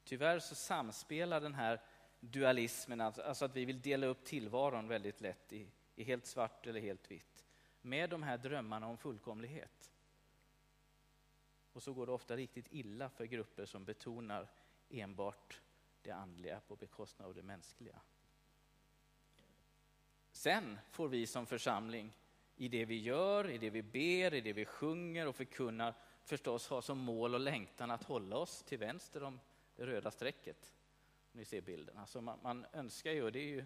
Tyvärr 0.05 0.39
så 0.39 0.55
samspelar 0.55 1.41
den 1.41 1.55
här 1.55 1.83
dualismen, 2.21 3.01
alltså, 3.01 3.23
alltså, 3.23 3.45
att 3.45 3.57
vi 3.57 3.65
vill 3.65 3.81
dela 3.81 4.07
upp 4.07 4.25
tillvaron 4.25 4.89
väldigt 4.89 5.21
lätt 5.21 5.53
i, 5.53 5.67
i 5.97 6.05
helt 6.05 6.27
svart 6.27 6.67
eller 6.67 6.81
helt 6.81 7.11
vitt, 7.11 7.45
med 7.83 8.11
de 8.11 8.23
här 8.23 8.39
drömmarna 8.39 8.87
om 8.87 8.99
fullkomlighet. 8.99 9.91
Och 11.73 11.83
så 11.83 11.93
går 11.93 12.07
det 12.07 12.13
ofta 12.13 12.37
riktigt 12.37 12.67
illa 12.71 13.11
för 13.11 13.25
grupper 13.25 13.67
som 13.67 13.85
betonar 13.85 14.49
enbart 14.89 15.61
det 16.03 16.11
andliga 16.11 16.61
på 16.61 16.77
bekostnad 16.77 17.29
av 17.29 17.35
det 17.35 17.43
mänskliga. 17.43 18.01
Sen 20.33 20.79
får 20.91 21.09
vi 21.09 21.27
som 21.27 21.47
församling 21.47 22.17
i 22.57 22.69
det 22.69 22.85
vi 22.85 22.99
gör, 22.99 23.51
i 23.51 23.59
det 23.59 23.71
vi 23.71 23.83
ber, 23.83 24.35
i 24.35 24.41
det 24.41 24.53
vi 24.53 24.65
sjunger 24.65 25.27
och 25.27 25.37
förkunnar 25.37 25.95
förstås 26.25 26.69
ha 26.69 26.83
som 26.83 26.99
mål 26.99 27.35
och 27.35 27.41
längtan 27.41 27.91
att 27.91 28.05
hålla 28.05 28.37
oss 28.37 28.63
till 28.63 28.79
vänster 28.79 29.23
om 29.23 29.41
det 29.77 29.87
röda 29.87 30.11
strecket. 30.11 30.75
Ni 31.33 31.45
ser 31.45 31.61
bilden. 31.61 31.99
Alltså 31.99 32.21
man, 32.21 32.39
man 32.43 32.67
önskar 32.73 33.13
ju, 33.13 33.23
och 33.23 33.33
det 33.33 33.39
är 33.39 33.49
ju, 33.49 33.65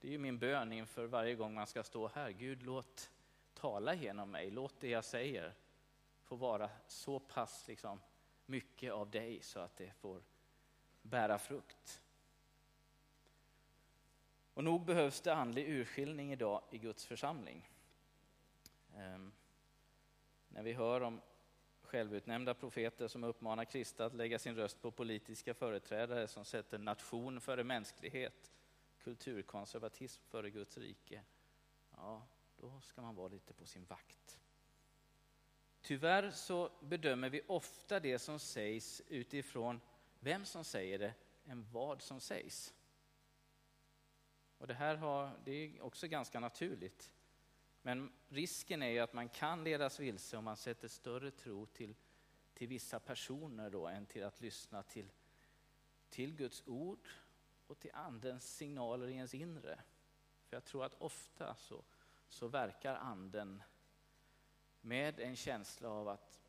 det 0.00 0.08
är 0.08 0.12
ju 0.12 0.18
min 0.18 0.38
bön 0.38 0.72
inför 0.72 1.06
varje 1.06 1.34
gång 1.34 1.54
man 1.54 1.66
ska 1.66 1.82
stå 1.82 2.08
här, 2.08 2.30
Gud 2.30 2.62
låt 2.62 3.10
tala 3.54 3.94
genom 3.94 4.30
mig, 4.30 4.50
låt 4.50 4.80
det 4.80 4.88
jag 4.88 5.04
säger 5.04 5.54
få 6.22 6.36
vara 6.36 6.70
så 6.86 7.20
pass 7.20 7.68
liksom, 7.68 8.00
mycket 8.46 8.92
av 8.92 9.10
dig 9.10 9.42
så 9.42 9.60
att 9.60 9.76
det 9.76 9.92
får 9.92 10.22
bära 11.02 11.38
frukt. 11.38 12.02
Och 14.54 14.64
nog 14.64 14.84
behövs 14.84 15.20
det 15.20 15.34
andlig 15.34 15.68
urskiljning 15.68 16.32
idag 16.32 16.62
i 16.70 16.78
Guds 16.78 17.06
församling. 17.06 17.70
Um, 18.96 19.32
när 20.48 20.62
vi 20.62 20.72
hör 20.72 21.00
om 21.00 21.20
självutnämnda 21.92 22.54
profeter 22.54 23.08
som 23.08 23.24
uppmanar 23.24 23.64
kristna 23.64 24.04
att 24.04 24.14
lägga 24.14 24.38
sin 24.38 24.56
röst 24.56 24.82
på 24.82 24.90
politiska 24.90 25.54
företrädare 25.54 26.28
som 26.28 26.44
sätter 26.44 26.78
nation 26.78 27.40
före 27.40 27.64
mänsklighet, 27.64 28.52
kulturkonservatism 28.98 30.22
före 30.24 30.50
Guds 30.50 30.78
rike. 30.78 31.22
Ja, 31.90 32.26
då 32.56 32.80
ska 32.80 33.02
man 33.02 33.14
vara 33.14 33.28
lite 33.28 33.54
på 33.54 33.66
sin 33.66 33.84
vakt. 33.84 34.40
Tyvärr 35.82 36.30
så 36.30 36.70
bedömer 36.80 37.30
vi 37.30 37.42
ofta 37.46 38.00
det 38.00 38.18
som 38.18 38.38
sägs 38.38 39.02
utifrån 39.08 39.80
vem 40.20 40.44
som 40.44 40.64
säger 40.64 40.98
det 40.98 41.14
än 41.46 41.66
vad 41.72 42.02
som 42.02 42.20
sägs. 42.20 42.74
Och 44.58 44.66
det 44.66 44.74
här 44.74 44.96
har, 44.96 45.30
det 45.44 45.52
är 45.52 45.82
också 45.82 46.08
ganska 46.08 46.40
naturligt. 46.40 47.12
Men 47.82 48.12
risken 48.28 48.82
är 48.82 48.88
ju 48.88 48.98
att 48.98 49.12
man 49.12 49.28
kan 49.28 49.64
ledas 49.64 50.00
vilse 50.00 50.36
om 50.36 50.44
man 50.44 50.56
sätter 50.56 50.88
större 50.88 51.30
tro 51.30 51.66
till, 51.66 51.94
till 52.54 52.68
vissa 52.68 53.00
personer 53.00 53.70
då 53.70 53.86
än 53.86 54.06
till 54.06 54.24
att 54.24 54.40
lyssna 54.40 54.82
till, 54.82 55.12
till 56.10 56.34
Guds 56.34 56.62
ord 56.66 57.08
och 57.66 57.78
till 57.78 57.90
Andens 57.94 58.56
signaler 58.56 59.08
i 59.08 59.14
ens 59.14 59.34
inre. 59.34 59.80
För 60.46 60.56
jag 60.56 60.64
tror 60.64 60.84
att 60.84 60.94
ofta 60.94 61.54
så, 61.54 61.84
så 62.28 62.48
verkar 62.48 62.94
Anden 62.94 63.62
med 64.80 65.20
en 65.20 65.36
känsla 65.36 65.88
av 65.88 66.08
att 66.08 66.40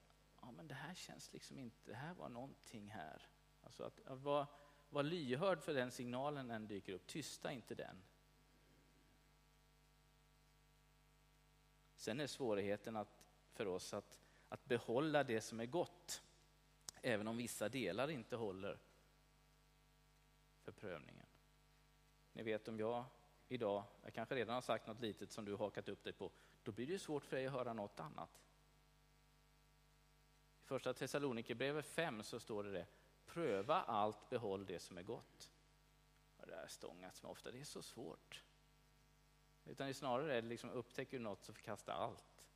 ja, 0.42 0.52
men 0.52 0.68
det 0.68 0.74
här 0.74 0.94
känns 0.94 1.34
liksom 1.34 1.60
inte, 1.60 1.92
det 1.92 1.96
här 1.96 2.14
var 2.14 2.30
någonting 2.30 2.92
här. 2.92 3.28
Alltså 3.62 3.84
att, 3.84 4.06
att 4.06 4.20
vara, 4.20 4.48
vara 4.90 5.02
lyhörd 5.02 5.62
för 5.62 5.74
den 5.74 5.92
signalen 5.92 6.48
när 6.48 6.54
den 6.54 6.68
dyker 6.68 6.94
upp, 6.94 7.08
tysta 7.08 7.52
inte 7.52 7.76
den. 7.76 8.04
Sen 12.04 12.20
är 12.20 12.28
svårigheten 12.28 12.96
att, 12.96 13.24
för 13.54 13.68
oss 13.68 13.94
att, 13.94 14.20
att 14.50 14.66
behålla 14.66 15.24
det 15.24 15.42
som 15.42 15.60
är 15.60 15.66
gott, 15.66 16.24
även 17.02 17.28
om 17.28 17.38
vissa 17.38 17.70
delar 17.70 18.10
inte 18.10 18.36
håller 18.36 18.80
för 20.62 20.72
prövningen. 20.72 21.26
Ni 22.34 22.44
vet 22.44 22.68
om 22.68 22.80
jag 22.80 23.06
idag, 23.48 23.84
jag 24.04 24.14
kanske 24.14 24.36
redan 24.36 24.54
har 24.54 24.62
sagt 24.62 24.88
något 24.88 25.00
litet 25.00 25.32
som 25.32 25.46
du 25.46 25.52
har 25.52 25.58
hakat 25.58 25.90
upp 25.90 26.04
dig 26.04 26.14
på, 26.14 26.32
då 26.64 26.72
blir 26.72 26.88
det 26.88 27.00
svårt 27.00 27.26
för 27.26 27.36
dig 27.36 27.48
att 27.48 27.54
höra 27.54 27.74
något 27.74 28.00
annat. 28.00 28.42
I 30.62 30.66
första 30.66 30.94
Thessalonikerbrevet 30.94 31.86
5 31.86 32.24
så 32.24 32.40
står 32.40 32.64
det, 32.64 32.72
det 32.72 32.88
pröva 33.26 33.82
allt, 33.82 34.30
behåll 34.30 34.66
det 34.66 34.80
som 34.80 34.98
är 34.98 35.04
gott. 35.04 35.52
Det 36.48 36.56
har 36.56 36.68
stångats 36.68 37.24
med 37.24 37.32
ofta, 37.32 37.52
det 37.52 37.60
är 37.60 37.64
så 37.64 37.82
svårt. 37.82 38.44
Utan 39.66 39.88
det 39.88 39.94
snarare 39.94 40.38
är 40.38 40.42
det 40.42 40.48
liksom, 40.48 40.70
upptäcker 40.70 41.18
du 41.18 41.24
något 41.24 41.44
så 41.44 41.54
förkasta 41.54 41.94
allt. 41.94 42.48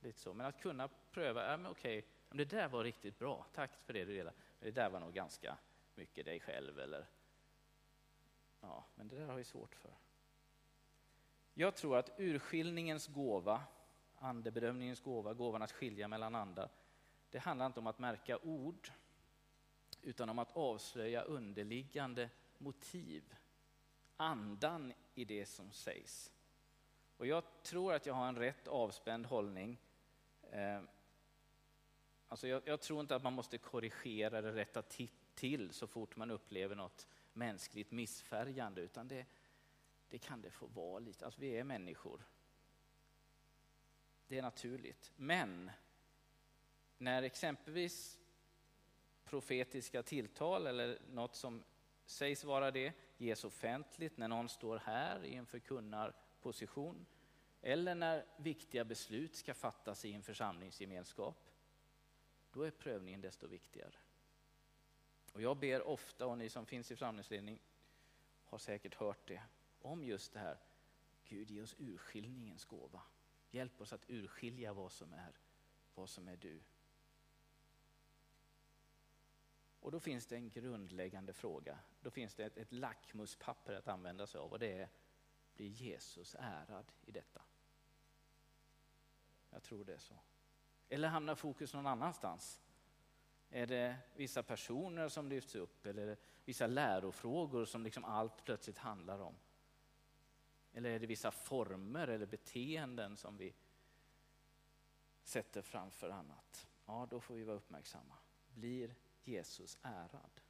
Lite 0.00 0.18
så. 0.18 0.34
Men 0.34 0.46
att 0.46 0.60
kunna 0.60 0.88
pröva, 1.10 1.50
ja, 1.50 1.56
men 1.56 1.72
okej, 1.72 2.06
det 2.30 2.44
där 2.44 2.68
var 2.68 2.84
riktigt 2.84 3.18
bra, 3.18 3.46
tack 3.54 3.76
för 3.76 3.92
det 3.92 4.04
du 4.04 4.14
delade. 4.14 4.36
Men 4.58 4.66
det 4.74 4.80
där 4.80 4.90
var 4.90 5.00
nog 5.00 5.12
ganska 5.12 5.58
mycket 5.94 6.24
dig 6.24 6.40
själv 6.40 6.78
eller 6.78 7.08
ja, 8.60 8.84
men 8.94 9.08
det 9.08 9.16
där 9.16 9.26
har 9.26 9.36
vi 9.36 9.44
svårt 9.44 9.74
för. 9.74 9.94
Jag 11.54 11.76
tror 11.76 11.96
att 11.96 12.10
urskiljningens 12.18 13.06
gåva, 13.06 13.62
andebedömningens 14.18 15.00
gåva, 15.00 15.34
gåvan 15.34 15.62
att 15.62 15.72
skilja 15.72 16.08
mellan 16.08 16.34
andar, 16.34 16.70
det 17.30 17.38
handlar 17.38 17.66
inte 17.66 17.80
om 17.80 17.86
att 17.86 17.98
märka 17.98 18.38
ord, 18.38 18.90
utan 20.02 20.28
om 20.28 20.38
att 20.38 20.56
avslöja 20.56 21.22
underliggande 21.22 22.30
motiv 22.58 23.34
andan 24.16 24.92
i 25.14 25.24
det 25.24 25.46
som 25.46 25.72
sägs. 25.72 26.30
Och 27.16 27.26
jag 27.26 27.44
tror 27.62 27.94
att 27.94 28.06
jag 28.06 28.14
har 28.14 28.28
en 28.28 28.36
rätt 28.36 28.68
avspänd 28.68 29.26
hållning. 29.26 29.80
Eh, 30.50 30.82
alltså 32.28 32.48
jag, 32.48 32.62
jag, 32.64 32.80
tror 32.80 33.00
inte 33.00 33.16
att 33.16 33.22
man 33.22 33.32
måste 33.32 33.58
korrigera 33.58 34.38
eller 34.38 34.52
rätta 34.52 34.82
till 35.34 35.70
så 35.72 35.86
fort 35.86 36.16
man 36.16 36.30
upplever 36.30 36.76
något 36.76 37.08
mänskligt 37.32 37.90
missfärgande, 37.90 38.80
utan 38.80 39.08
det, 39.08 39.26
det 40.08 40.18
kan 40.18 40.42
det 40.42 40.50
få 40.50 40.66
vara 40.66 40.98
lite. 40.98 41.24
Alltså 41.24 41.40
vi 41.40 41.50
är 41.50 41.64
människor. 41.64 42.24
Det 44.28 44.38
är 44.38 44.42
naturligt. 44.42 45.12
Men 45.16 45.70
när 46.98 47.22
exempelvis 47.22 48.18
profetiska 49.24 50.02
tilltal 50.02 50.66
eller 50.66 50.98
något 51.10 51.36
som 51.36 51.64
sägs 52.06 52.44
vara 52.44 52.70
det 52.70 52.92
ges 53.22 53.44
offentligt 53.44 54.16
när 54.16 54.28
någon 54.28 54.48
står 54.48 54.78
här 54.78 55.24
i 55.24 55.34
en 55.34 55.46
förkunnarposition 55.46 57.06
eller 57.62 57.94
när 57.94 58.24
viktiga 58.36 58.84
beslut 58.84 59.36
ska 59.36 59.54
fattas 59.54 60.04
i 60.04 60.12
en 60.12 60.22
församlingsgemenskap, 60.22 61.50
då 62.52 62.62
är 62.62 62.70
prövningen 62.70 63.20
desto 63.20 63.46
viktigare. 63.46 63.94
Och 65.32 65.42
jag 65.42 65.56
ber 65.56 65.82
ofta, 65.82 66.26
och 66.26 66.38
ni 66.38 66.48
som 66.48 66.66
finns 66.66 66.90
i 66.90 66.94
församlingsledning 66.94 67.60
har 68.44 68.58
säkert 68.58 68.94
hört 68.94 69.28
det, 69.28 69.42
om 69.80 70.04
just 70.04 70.32
det 70.32 70.38
här. 70.38 70.58
Gud, 71.24 71.50
ge 71.50 71.62
oss 71.62 71.74
urskiljningens 71.78 72.64
gåva. 72.64 73.02
Hjälp 73.50 73.80
oss 73.80 73.92
att 73.92 74.10
urskilja 74.10 74.72
vad 74.72 74.92
som 74.92 75.12
är, 75.12 75.32
vad 75.94 76.10
som 76.10 76.28
är 76.28 76.36
du. 76.36 76.60
Och 79.82 79.90
då 79.90 80.00
finns 80.00 80.26
det 80.26 80.36
en 80.36 80.50
grundläggande 80.50 81.32
fråga. 81.32 81.78
Då 82.00 82.10
finns 82.10 82.34
det 82.34 82.44
ett, 82.44 82.56
ett 82.56 82.72
lackmuspapper 82.72 83.74
att 83.74 83.88
använda 83.88 84.26
sig 84.26 84.38
av 84.38 84.52
och 84.52 84.58
det 84.58 84.72
är, 84.72 84.88
blir 85.54 85.66
Jesus 85.66 86.36
ärad 86.38 86.92
i 87.06 87.10
detta? 87.10 87.42
Jag 89.50 89.62
tror 89.62 89.84
det 89.84 89.94
är 89.94 89.98
så. 89.98 90.14
Eller 90.88 91.08
hamnar 91.08 91.34
fokus 91.34 91.74
någon 91.74 91.86
annanstans? 91.86 92.60
Är 93.50 93.66
det 93.66 93.96
vissa 94.16 94.42
personer 94.42 95.08
som 95.08 95.28
lyfts 95.28 95.54
upp 95.54 95.86
eller 95.86 96.16
vissa 96.44 96.66
lärofrågor 96.66 97.64
som 97.64 97.82
liksom 97.82 98.04
allt 98.04 98.44
plötsligt 98.44 98.78
handlar 98.78 99.18
om? 99.18 99.34
Eller 100.72 100.90
är 100.90 100.98
det 100.98 101.06
vissa 101.06 101.30
former 101.30 102.08
eller 102.08 102.26
beteenden 102.26 103.16
som 103.16 103.36
vi 103.36 103.54
sätter 105.22 105.62
framför 105.62 106.10
annat? 106.10 106.68
Ja, 106.86 107.06
då 107.10 107.20
får 107.20 107.34
vi 107.34 107.44
vara 107.44 107.56
uppmärksamma. 107.56 108.14
Blir 108.54 108.94
Jesus 109.24 109.78
ärad. 109.82 110.40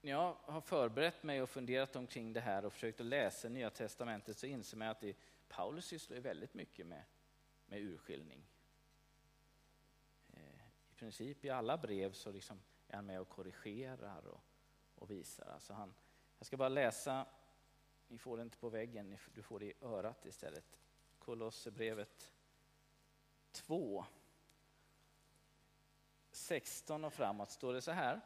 när 0.00 0.10
jag 0.10 0.36
har 0.42 0.60
förberett 0.60 1.22
mig 1.22 1.42
och 1.42 1.50
funderat 1.50 1.96
omkring 1.96 2.32
det 2.32 2.40
här 2.40 2.64
och 2.64 2.72
försökt 2.72 3.00
att 3.00 3.06
läsa 3.06 3.48
Nya 3.48 3.70
Testamentet 3.70 4.38
så 4.38 4.46
inser 4.46 4.76
man 4.76 4.88
att 4.88 5.00
det, 5.00 5.16
Paulus 5.48 5.86
sysslar 5.86 6.18
väldigt 6.18 6.54
mycket 6.54 6.86
med, 6.86 7.04
med 7.66 7.80
urskiljning. 7.80 8.46
Eh, 10.32 10.66
I 10.90 10.94
princip 10.94 11.44
i 11.44 11.50
alla 11.50 11.76
brev 11.76 12.12
så 12.12 12.32
liksom 12.32 12.62
är 12.88 12.96
han 12.96 13.06
med 13.06 13.20
och 13.20 13.28
korrigerar 13.28 14.26
och, 14.26 14.40
och 14.94 15.10
visar. 15.10 15.46
Alltså 15.46 15.72
han, 15.72 15.94
jag 16.38 16.46
ska 16.46 16.56
bara 16.56 16.68
läsa, 16.68 17.26
ni 18.08 18.18
får 18.18 18.36
det 18.36 18.42
inte 18.42 18.58
på 18.58 18.68
väggen, 18.68 19.18
du 19.34 19.42
får 19.42 19.58
det 19.58 19.66
i 19.66 19.74
örat 19.80 20.26
istället. 20.26 20.78
Kolosserbrevet 21.18 22.32
2, 23.52 24.04
16 26.42 27.04
och 27.04 27.12
framåt 27.12 27.50
står 27.50 27.74
det 27.74 27.82
så 27.82 27.90
här. 27.90 28.20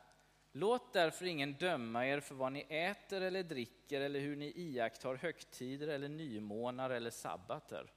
Låt 0.53 0.93
därför 0.93 1.27
ingen 1.27 1.55
döma 1.55 2.07
er 2.07 2.21
för 2.21 2.35
vad 2.35 2.53
ni 2.53 2.67
äter 2.69 3.21
eller 3.21 3.43
dricker 3.43 4.01
eller 4.01 4.21
hur 4.21 4.37
ni 4.37 4.53
iakttar 4.57 5.15
högtider 5.15 5.89
eller 5.89 6.09
nymånar 6.09 6.91
eller 6.91 7.11
sabbater. 7.11 7.93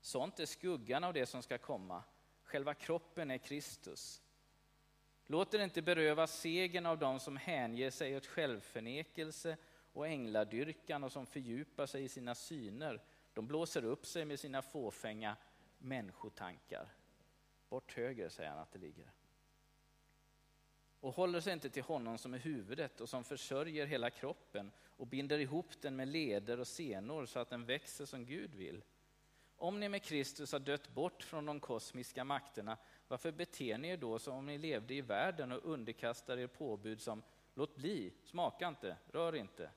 Sånt 0.00 0.40
är 0.40 0.46
skuggan 0.46 1.04
av 1.04 1.14
det 1.14 1.26
som 1.26 1.42
ska 1.42 1.58
komma. 1.58 2.02
Själva 2.42 2.74
kroppen 2.74 3.30
är 3.30 3.38
Kristus. 3.38 4.22
Låt 5.26 5.54
er 5.54 5.58
inte 5.58 5.82
beröva 5.82 6.26
segern 6.26 6.86
av 6.86 6.98
dem 6.98 7.20
som 7.20 7.36
hänger 7.36 7.90
sig 7.90 8.16
åt 8.16 8.26
självförnekelse 8.26 9.56
och 9.92 10.06
ängladyrkan 10.06 11.04
och 11.04 11.12
som 11.12 11.26
fördjupar 11.26 11.86
sig 11.86 12.04
i 12.04 12.08
sina 12.08 12.34
syner. 12.34 13.02
De 13.32 13.46
blåser 13.46 13.84
upp 13.84 14.06
sig 14.06 14.24
med 14.24 14.40
sina 14.40 14.62
fåfänga 14.62 15.36
människotankar. 15.78 16.88
Bort 17.68 17.92
höger, 17.92 18.28
säger 18.28 18.50
han 18.50 18.58
att 18.58 18.72
det 18.72 18.78
ligger 18.78 19.15
och 21.00 21.14
håller 21.14 21.40
sig 21.40 21.52
inte 21.52 21.70
till 21.70 21.82
honom 21.82 22.18
som 22.18 22.34
är 22.34 22.38
huvudet 22.38 23.00
och 23.00 23.08
som 23.08 23.24
försörjer 23.24 23.86
hela 23.86 24.10
kroppen 24.10 24.72
och 24.96 25.06
binder 25.06 25.38
ihop 25.38 25.80
den 25.80 25.96
med 25.96 26.08
leder 26.08 26.60
och 26.60 26.66
senor 26.66 27.26
så 27.26 27.38
att 27.38 27.50
den 27.50 27.64
växer 27.64 28.06
som 28.06 28.26
Gud 28.26 28.54
vill. 28.54 28.82
Om 29.56 29.80
ni 29.80 29.88
med 29.88 30.02
Kristus 30.02 30.52
har 30.52 30.58
dött 30.58 30.94
bort 30.94 31.22
från 31.22 31.46
de 31.46 31.60
kosmiska 31.60 32.24
makterna, 32.24 32.76
varför 33.08 33.32
beter 33.32 33.78
ni 33.78 33.88
er 33.88 33.96
då 33.96 34.18
som 34.18 34.36
om 34.36 34.46
ni 34.46 34.58
levde 34.58 34.94
i 34.94 35.00
världen 35.00 35.52
och 35.52 35.64
underkastar 35.64 36.36
er 36.36 36.46
påbud 36.46 37.00
som 37.00 37.22
låt 37.54 37.76
bli, 37.76 38.12
smaka 38.24 38.68
inte, 38.68 38.96
rör 39.12 39.34
inte? 39.34 39.70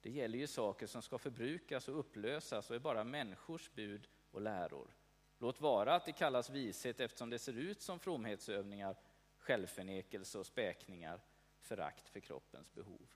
Det 0.00 0.10
gäller 0.10 0.38
ju 0.38 0.46
saker 0.46 0.86
som 0.86 1.02
ska 1.02 1.18
förbrukas 1.18 1.88
och 1.88 1.98
upplösas 1.98 2.70
och 2.70 2.76
är 2.76 2.80
bara 2.80 3.04
människors 3.04 3.70
bud 3.74 4.08
och 4.30 4.40
läror. 4.40 4.94
Låt 5.38 5.60
vara 5.60 5.94
att 5.94 6.06
det 6.06 6.12
kallas 6.12 6.50
vishet 6.50 7.00
eftersom 7.00 7.30
det 7.30 7.38
ser 7.38 7.58
ut 7.58 7.82
som 7.82 7.98
fromhetsövningar 7.98 8.96
självförnekelse 9.50 10.38
och 10.38 10.46
späkningar, 10.46 11.20
förakt 11.60 12.08
för 12.08 12.20
kroppens 12.20 12.74
behov. 12.74 13.08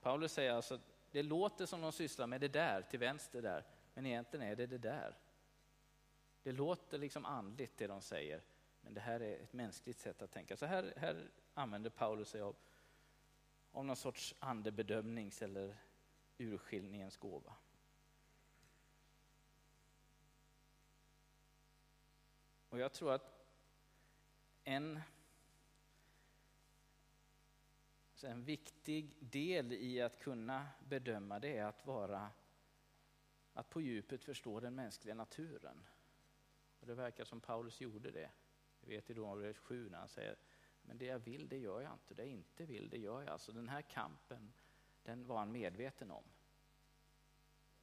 Paulus 0.00 0.32
säger 0.32 0.52
alltså 0.52 0.74
att 0.74 0.80
det 1.10 1.22
låter 1.22 1.66
som 1.66 1.80
de 1.80 1.92
sysslar 1.92 2.26
med 2.26 2.40
det 2.40 2.48
där, 2.48 2.82
till 2.82 2.98
vänster 2.98 3.42
där, 3.42 3.64
men 3.94 4.06
egentligen 4.06 4.46
är 4.46 4.56
det 4.56 4.66
det 4.66 4.78
där. 4.78 5.18
Det 6.42 6.52
låter 6.52 6.98
liksom 6.98 7.24
andligt 7.24 7.76
det 7.76 7.86
de 7.86 8.00
säger, 8.00 8.42
men 8.80 8.94
det 8.94 9.00
här 9.00 9.20
är 9.20 9.42
ett 9.42 9.52
mänskligt 9.52 9.98
sätt 9.98 10.22
att 10.22 10.30
tänka. 10.30 10.56
Så 10.56 10.66
här, 10.66 10.94
här 10.96 11.30
använder 11.54 11.90
Paulus 11.90 12.28
sig 12.28 12.40
av, 12.40 12.56
av 13.70 13.84
någon 13.84 13.96
sorts 13.96 14.34
andebedömnings 14.38 15.42
eller 15.42 15.76
urskiljningens 16.38 17.16
gåva. 17.16 17.56
Och 22.68 22.78
jag 22.78 22.92
tror 22.92 23.12
att 23.12 23.35
en, 24.68 25.00
en 28.22 28.44
viktig 28.44 29.16
del 29.20 29.72
i 29.72 30.00
att 30.00 30.18
kunna 30.18 30.68
bedöma 30.88 31.38
det 31.38 31.56
är 31.56 31.64
att 31.64 31.86
vara 31.86 32.30
att 33.52 33.70
på 33.70 33.80
djupet 33.80 34.24
förstå 34.24 34.60
den 34.60 34.74
mänskliga 34.74 35.14
naturen. 35.14 35.86
Och 36.80 36.86
det 36.86 36.94
verkar 36.94 37.24
som 37.24 37.40
Paulus 37.40 37.80
gjorde 37.80 38.10
det. 38.10 38.30
Vi 38.80 38.96
vet 38.96 39.10
i 39.10 39.14
Romarbrevet 39.14 39.58
7 39.58 39.90
när 39.90 39.98
han 39.98 40.08
säger 40.08 40.36
men 40.82 40.98
det 40.98 41.06
jag 41.06 41.18
vill 41.18 41.48
det 41.48 41.58
gör 41.58 41.80
jag 41.80 41.92
inte, 41.92 42.14
det 42.14 42.22
jag 42.22 42.32
inte 42.32 42.64
vill 42.66 42.90
det 42.90 42.98
gör 42.98 43.22
jag. 43.22 43.28
Alltså 43.28 43.52
den 43.52 43.68
här 43.68 43.82
kampen 43.82 44.52
den 45.02 45.26
var 45.26 45.38
han 45.38 45.52
medveten 45.52 46.10
om. 46.10 46.24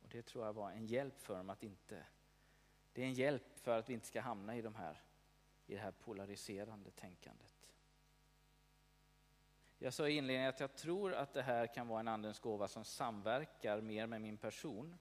Och 0.01 0.10
Det 0.10 0.21
tror 0.21 0.45
jag 0.45 0.53
var 0.53 0.71
en 0.71 0.86
hjälp 0.86 1.21
för 1.21 1.38
dem 1.38 1.49
att 1.49 1.63
inte... 1.63 2.05
Det 2.93 3.01
är 3.01 3.05
en 3.05 3.13
hjälp 3.13 3.60
för 3.60 3.79
att 3.79 3.89
vi 3.89 3.93
inte 3.93 4.07
ska 4.07 4.21
hamna 4.21 4.57
i 4.57 4.62
de 4.62 4.75
här 4.75 5.01
i 5.67 5.73
det 5.73 5.80
här 5.80 5.91
polariserande 5.91 6.91
tänkandet. 6.91 7.54
Jag 9.78 9.93
sa 9.93 10.08
i 10.08 10.12
inledningen 10.12 10.49
att 10.49 10.60
jag 10.60 10.76
tror 10.76 11.13
att 11.13 11.34
det 11.34 11.41
här 11.41 11.67
kan 11.67 11.88
vara 11.88 11.99
en 11.99 12.08
andens 12.08 12.39
gåva 12.39 12.67
som 12.67 12.86
samverkar 12.86 13.82
mer 13.82 14.08
med 14.08 14.21
min 14.21 14.38
person. 14.38 14.97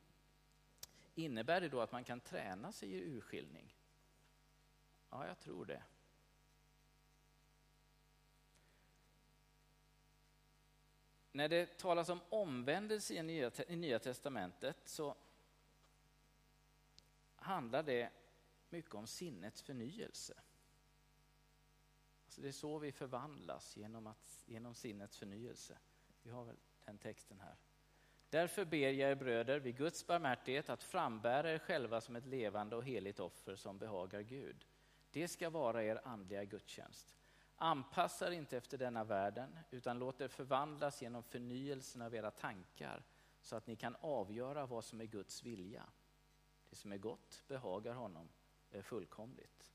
Innebär 1.14 1.61
det 1.61 1.68
då 1.68 1.81
att 1.81 1.92
man 1.92 2.05
kan 2.05 2.20
träna 2.20 2.72
sig 2.72 2.92
i 2.92 3.01
urskiljning? 3.01 3.77
Ja, 5.11 5.27
jag 5.27 5.38
tror 5.38 5.64
det. 5.64 5.83
När 11.33 11.48
det 11.48 11.79
talas 11.79 12.09
om 12.09 12.20
omvändelse 12.29 13.14
i 13.14 13.22
Nya, 13.22 13.51
i 13.68 13.77
Nya 13.77 13.98
Testamentet 13.98 14.77
så 14.85 15.16
handlar 17.37 17.83
det 17.83 18.11
mycket 18.68 18.94
om 18.94 19.07
sinnets 19.07 19.62
förnyelse. 19.62 20.35
Så 22.32 22.40
det 22.40 22.48
är 22.48 22.52
så 22.52 22.78
vi 22.78 22.92
förvandlas, 22.92 23.76
genom, 23.76 24.06
att, 24.06 24.44
genom 24.46 24.74
sinnets 24.74 25.16
förnyelse. 25.16 25.78
Vi 26.22 26.30
har 26.30 26.44
väl 26.44 26.56
den 26.84 26.98
texten 26.98 27.40
här. 27.40 27.56
Därför 28.30 28.64
ber 28.64 28.90
jag 28.90 29.10
er 29.10 29.14
bröder 29.14 29.58
vid 29.60 29.76
Guds 29.76 30.06
barmhärtighet 30.06 30.70
att 30.70 30.82
frambära 30.82 31.52
er 31.52 31.58
själva 31.58 32.00
som 32.00 32.16
ett 32.16 32.26
levande 32.26 32.76
och 32.76 32.84
heligt 32.84 33.20
offer 33.20 33.56
som 33.56 33.78
behagar 33.78 34.20
Gud. 34.20 34.66
Det 35.10 35.28
ska 35.28 35.50
vara 35.50 35.84
er 35.84 36.00
andliga 36.04 36.44
gudstjänst. 36.44 37.16
Anpassa 37.56 38.26
er 38.26 38.30
inte 38.30 38.56
efter 38.56 38.78
denna 38.78 39.04
världen 39.04 39.58
utan 39.70 39.98
låt 39.98 40.20
er 40.20 40.28
förvandlas 40.28 41.02
genom 41.02 41.22
förnyelsen 41.22 42.02
av 42.02 42.14
era 42.14 42.30
tankar 42.30 43.02
så 43.40 43.56
att 43.56 43.66
ni 43.66 43.76
kan 43.76 43.96
avgöra 44.00 44.66
vad 44.66 44.84
som 44.84 45.00
är 45.00 45.06
Guds 45.06 45.42
vilja. 45.42 45.86
Det 46.70 46.76
som 46.76 46.92
är 46.92 46.98
gott 46.98 47.44
behagar 47.48 47.94
honom, 47.94 48.28
är 48.70 48.82
fullkomligt. 48.82 49.72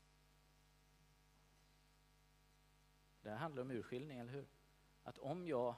Det 3.28 3.32
här 3.32 3.38
handlar 3.38 3.62
om 3.62 3.70
urskiljning, 3.70 4.18
eller 4.18 4.32
hur? 4.32 4.46
Att 5.02 5.18
om, 5.18 5.46
jag, 5.46 5.74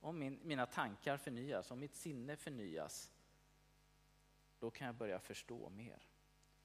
om 0.00 0.18
min, 0.18 0.40
mina 0.42 0.66
tankar 0.66 1.16
förnyas, 1.16 1.70
om 1.70 1.78
mitt 1.78 1.94
sinne 1.94 2.36
förnyas, 2.36 3.12
då 4.58 4.70
kan 4.70 4.86
jag 4.86 4.94
börja 4.94 5.18
förstå 5.18 5.70
mer. 5.70 6.06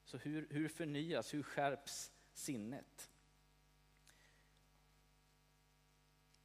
Så 0.04 0.16
hur, 0.18 0.48
hur 0.50 0.68
förnyas, 0.68 1.34
hur 1.34 1.42
skärps 1.42 2.12
sinnet? 2.32 3.10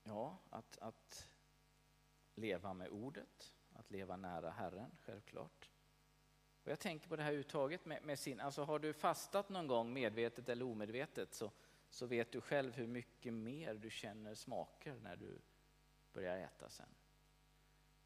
Ja, 0.04 0.38
att, 0.50 0.78
att 0.78 1.28
leva 2.36 2.74
med 2.74 2.90
ordet, 2.90 3.54
att 3.74 3.92
leva 3.92 4.18
nära 4.18 4.50
Herren, 4.50 4.92
självklart. 5.02 5.70
Och 6.64 6.72
jag 6.72 6.80
tänker 6.80 7.10
på 7.10 7.16
det 7.16 7.24
här 7.24 7.34
uttaget 7.34 7.86
med, 7.86 8.04
med 8.04 8.20
sin, 8.20 8.40
alltså 8.40 8.64
har 8.64 8.80
du 8.80 8.94
fastat 8.94 9.50
någon 9.50 9.68
gång 9.68 9.94
medvetet 9.94 10.50
eller 10.50 10.66
omedvetet 10.66 11.34
så 11.34 11.52
så 11.96 12.06
vet 12.06 12.32
du 12.32 12.42
själv 12.42 12.74
hur 12.74 12.88
mycket 12.88 13.34
mer 13.34 13.74
du 13.74 13.90
känner 13.90 14.36
smaker 14.36 14.96
när 14.96 15.16
du 15.16 15.42
börjar 16.14 16.38
äta 16.38 16.70
sen. 16.70 16.96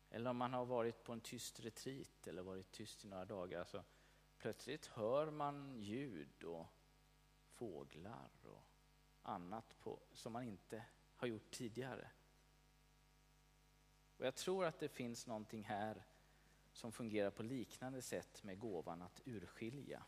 Eller 0.10 0.30
om 0.30 0.38
man 0.38 0.54
har 0.54 0.65
varit 0.65 1.04
på 1.04 1.13
en 1.13 1.21
tyst 1.21 1.60
retreat 1.60 2.28
eller 2.28 2.41
varit 2.41 2.71
tyst 2.71 3.06
i 3.06 3.08
några 3.08 3.25
dagar 3.25 3.63
så 3.63 3.84
plötsligt 4.38 4.86
hör 4.86 5.32
man 5.32 5.82
ljud 5.82 6.43
och 6.43 6.65
fåglar 7.43 8.30
och 8.43 8.63
annat 9.21 9.80
på, 9.80 9.99
som 10.12 10.34
man 10.34 10.43
inte 10.43 10.86
har 11.15 11.28
gjort 11.28 11.52
tidigare. 11.52 12.12
Och 14.17 14.25
Jag 14.25 14.36
tror 14.36 14.65
att 14.65 14.80
det 14.80 14.89
finns 14.89 15.28
någonting 15.28 15.63
här 15.63 16.04
som 16.71 16.91
fungerar 16.91 17.32
på 17.32 17.43
liknande 17.43 18.02
sätt 18.02 18.43
med 18.43 18.60
gåvan 18.60 19.02
att 19.02 19.21
urskilja. 19.25 20.04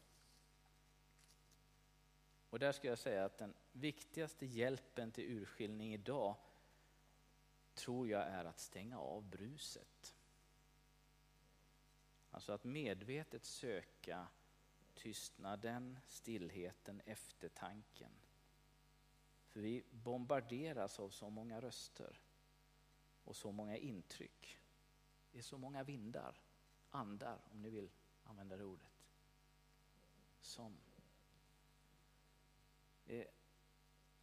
Och 2.52 2.60
där 2.60 2.72
ska 2.72 2.88
jag 2.88 2.98
säga 2.98 3.26
att 3.26 3.38
den 3.38 3.54
viktigaste 3.72 4.46
hjälpen 4.46 5.12
till 5.12 5.24
urskiljning 5.24 5.94
idag 5.94 6.36
tror 7.74 8.10
jag 8.10 8.28
är 8.28 8.46
att 8.46 8.60
stänga 8.60 9.00
av 9.00 9.24
bruset. 9.24 10.16
Alltså 12.32 12.54
att 12.54 12.64
medvetet 12.64 13.46
söka 13.46 14.28
tystnaden, 14.94 16.00
stillheten, 16.08 17.02
eftertanken. 17.06 18.12
För 19.48 19.60
vi 19.60 19.84
bombarderas 19.92 21.00
av 21.00 21.10
så 21.10 21.30
många 21.30 21.62
röster 21.62 22.22
och 23.24 23.36
så 23.36 23.52
många 23.52 23.78
intryck. 23.78 24.58
Det 25.32 25.38
är 25.38 25.44
så 25.44 25.58
många 25.58 25.84
vindar, 25.84 26.42
andar 26.90 27.42
om 27.52 27.62
ni 27.62 27.70
vill 27.70 27.90
använda 28.24 28.58
det 28.58 28.64
ordet, 28.64 29.08
som 30.42 30.78
Eh, 33.12 33.26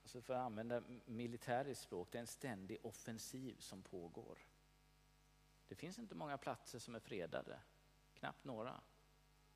alltså 0.03 0.23
för 0.23 0.35
att 0.35 0.41
använda 0.41 0.83
militäriskt 1.05 1.83
språk, 1.83 2.09
det 2.11 2.19
är 2.19 2.21
en 2.21 2.27
ständig 2.27 2.79
offensiv 2.83 3.57
som 3.59 3.83
pågår. 3.83 4.39
Det 5.69 5.75
finns 5.75 5.99
inte 5.99 6.15
många 6.15 6.39
platser 6.39 6.79
som 6.79 6.95
är 6.95 7.01
fredade, 7.01 7.61
knappt 8.15 8.45
några. 8.45 8.81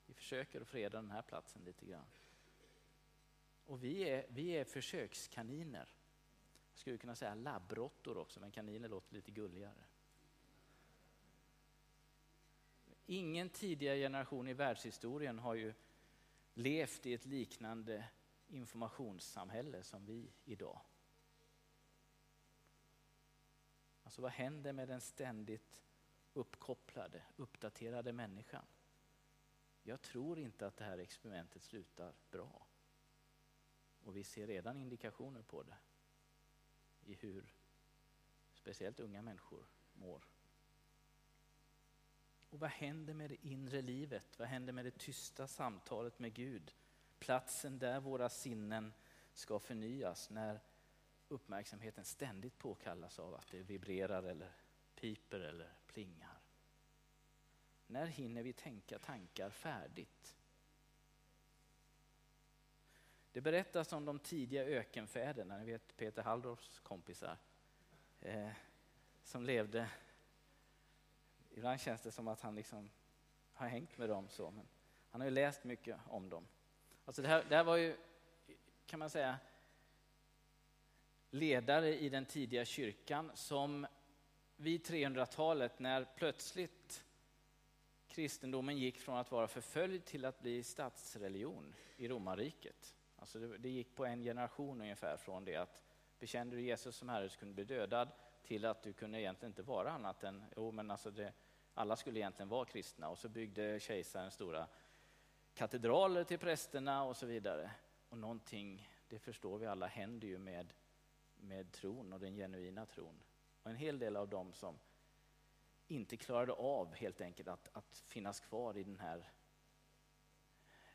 Vi 0.07 0.15
försöker 0.15 0.61
att 0.61 0.69
freda 0.69 1.01
den 1.01 1.11
här 1.11 1.23
platsen 1.23 1.63
lite 1.65 1.87
grann. 1.87 2.07
Och 3.67 3.85
vi 3.85 4.03
är, 4.03 4.27
vi 4.29 4.51
är 4.51 4.65
försökskaniner. 4.65 5.95
Jag 6.73 6.79
skulle 6.79 6.99
kunna 6.99 7.17
säga 7.17 7.35
labbråttor 7.35 8.19
också, 8.19 8.41
men 8.41 8.51
kaniner 8.51 8.89
låter 8.89 9.15
lite 9.15 9.31
gulligare. 9.31 9.85
Ingen 13.07 13.51
tidigare 13.51 13.99
generation 13.99 14.49
i 14.49 14.55
världshistorien 14.55 15.39
har 15.39 15.55
ju 15.55 15.75
levt 16.55 17.07
i 17.07 17.15
ett 17.15 17.27
liknande 17.27 18.05
informationssamhälle 18.53 19.83
som 19.83 20.05
vi 20.05 20.33
idag. 20.45 20.81
Alltså 24.03 24.23
vad 24.23 24.33
händer 24.33 24.73
med 24.73 24.89
den 24.89 25.01
ständigt 25.01 25.81
uppkopplade, 26.35 27.23
uppdaterade 27.37 28.13
människan? 28.13 28.65
Jag 29.83 30.03
tror 30.03 30.39
inte 30.39 30.67
att 30.67 30.77
det 30.77 30.85
här 30.85 30.99
experimentet 30.99 31.63
slutar 31.63 32.15
bra. 32.31 32.67
Och 34.05 34.17
vi 34.17 34.25
ser 34.25 34.47
redan 34.47 34.77
indikationer 34.77 35.43
på 35.43 35.63
det 35.63 35.77
i 37.05 37.15
hur 37.15 37.53
speciellt 38.53 39.01
unga 39.01 39.23
människor 39.23 39.67
mår. 39.93 40.29
Och 42.51 42.61
vad 42.61 42.71
händer 42.71 43.15
med 43.15 43.31
det 43.31 43.47
inre 43.47 43.83
livet? 43.83 44.39
Vad 44.39 44.49
händer 44.49 44.73
med 44.73 44.85
det 44.85 44.99
tysta 44.99 45.49
samtalet 45.49 46.19
med 46.19 46.35
Gud? 46.35 46.75
Platsen 47.23 47.79
där 47.79 48.01
våra 48.01 48.29
sinnen 48.29 48.93
ska 49.33 49.59
förnyas 49.59 50.31
när 50.31 50.61
uppmärksamheten 51.29 52.05
ständigt 52.05 52.59
påkallas 52.59 53.19
av 53.19 53.35
att 53.35 53.47
det 53.51 53.63
vibrerar 53.63 54.23
eller 54.23 54.53
piper 54.95 55.41
eller 55.41 55.73
plingar. 55.87 56.41
När 57.87 58.07
hinner 58.07 58.43
vi 58.43 58.53
tänka 58.53 58.99
tankar 58.99 59.51
färdigt? 59.51 60.37
Det 63.33 63.41
berättas 63.41 63.93
om 63.93 64.05
de 64.05 64.19
tidiga 64.19 64.65
ökenfäderna, 64.65 65.59
ni 65.59 65.65
vet 65.65 65.97
Peter 65.97 66.23
Halldorfs 66.23 66.81
kompisar, 66.81 67.39
eh, 68.21 68.51
som 69.23 69.45
levde 69.45 69.91
Ibland 71.55 71.81
känns 71.81 72.01
det 72.01 72.11
som 72.11 72.29
att 72.29 72.41
han 72.41 72.55
liksom 72.55 72.91
har 73.53 73.69
hängt 73.69 73.99
med 73.99 74.09
dem 74.09 74.29
så, 74.29 74.51
men 74.51 74.69
han 75.11 75.21
har 75.21 75.27
ju 75.27 75.35
läst 75.35 75.65
mycket 75.65 76.01
om 76.07 76.29
dem. 76.29 76.47
Alltså 77.13 77.23
det, 77.23 77.29
här, 77.29 77.45
det 77.49 77.57
här 77.57 77.65
var 77.65 77.77
ju, 77.77 77.97
kan 78.87 78.99
man 78.99 79.11
säga, 79.11 79.39
ledare 81.31 81.99
i 81.99 82.09
den 82.09 82.27
tidiga 82.27 82.65
kyrkan 82.65 83.31
som 83.35 83.87
vid 84.57 84.87
300-talet 84.87 85.79
när 85.79 86.05
plötsligt 86.17 87.05
kristendomen 88.09 88.79
gick 88.79 88.99
från 88.99 89.17
att 89.17 89.31
vara 89.31 89.49
förföljd 89.49 90.05
till 90.05 90.25
att 90.25 90.41
bli 90.41 90.63
statsreligion 90.63 91.75
i 91.97 92.09
romarriket. 92.09 92.95
Alltså 93.17 93.39
det, 93.39 93.59
det, 93.59 93.69
gick 93.69 93.97
på 93.97 94.05
en 94.05 94.23
generation 94.23 94.81
ungefär 94.81 95.17
från 95.17 95.45
det 95.45 95.57
att 95.57 95.81
bekände 96.19 96.57
du 96.57 96.63
Jesus 96.63 96.97
som 96.97 97.09
Herre 97.09 97.29
så 97.29 97.39
kunde 97.39 97.53
du 97.53 97.65
bli 97.65 97.77
dödad 97.77 98.09
till 98.43 98.65
att 98.65 98.83
du 98.83 98.93
kunde 98.93 99.21
egentligen 99.21 99.51
inte 99.51 99.63
vara 99.63 99.91
annat 99.91 100.25
än, 100.25 100.45
jo 100.57 100.71
men 100.71 100.91
alltså 100.91 101.11
det, 101.11 101.33
alla 101.75 101.97
skulle 101.97 102.19
egentligen 102.19 102.49
vara 102.49 102.65
kristna 102.65 103.09
och 103.09 103.19
så 103.19 103.29
byggde 103.29 103.81
kejsaren 103.81 104.31
stora 104.31 104.69
katedraler 105.55 106.25
till 106.25 106.39
prästerna 106.39 107.05
och 107.05 107.17
så 107.17 107.27
vidare. 107.27 107.71
Och 108.09 108.19
någonting, 108.19 108.89
det 109.09 109.19
förstår 109.19 109.59
vi 109.59 109.67
alla, 109.67 109.87
händer 109.87 110.29
ju 110.29 110.39
med, 110.39 110.73
med 111.35 111.73
tron 111.73 112.13
och 112.13 112.21
den 112.21 112.35
genuina 112.35 112.87
tron. 112.87 113.23
Och 113.63 113.71
en 113.71 113.77
hel 113.77 113.99
del 113.99 114.17
av 114.17 114.29
dem 114.29 114.53
som 114.53 114.79
inte 115.87 116.17
klarade 116.17 116.53
av 116.53 116.95
helt 116.95 117.21
enkelt 117.21 117.49
att, 117.49 117.69
att 117.73 118.05
finnas 118.07 118.41
kvar 118.41 118.77
i 118.77 118.83
den 118.83 118.99
här, 118.99 119.33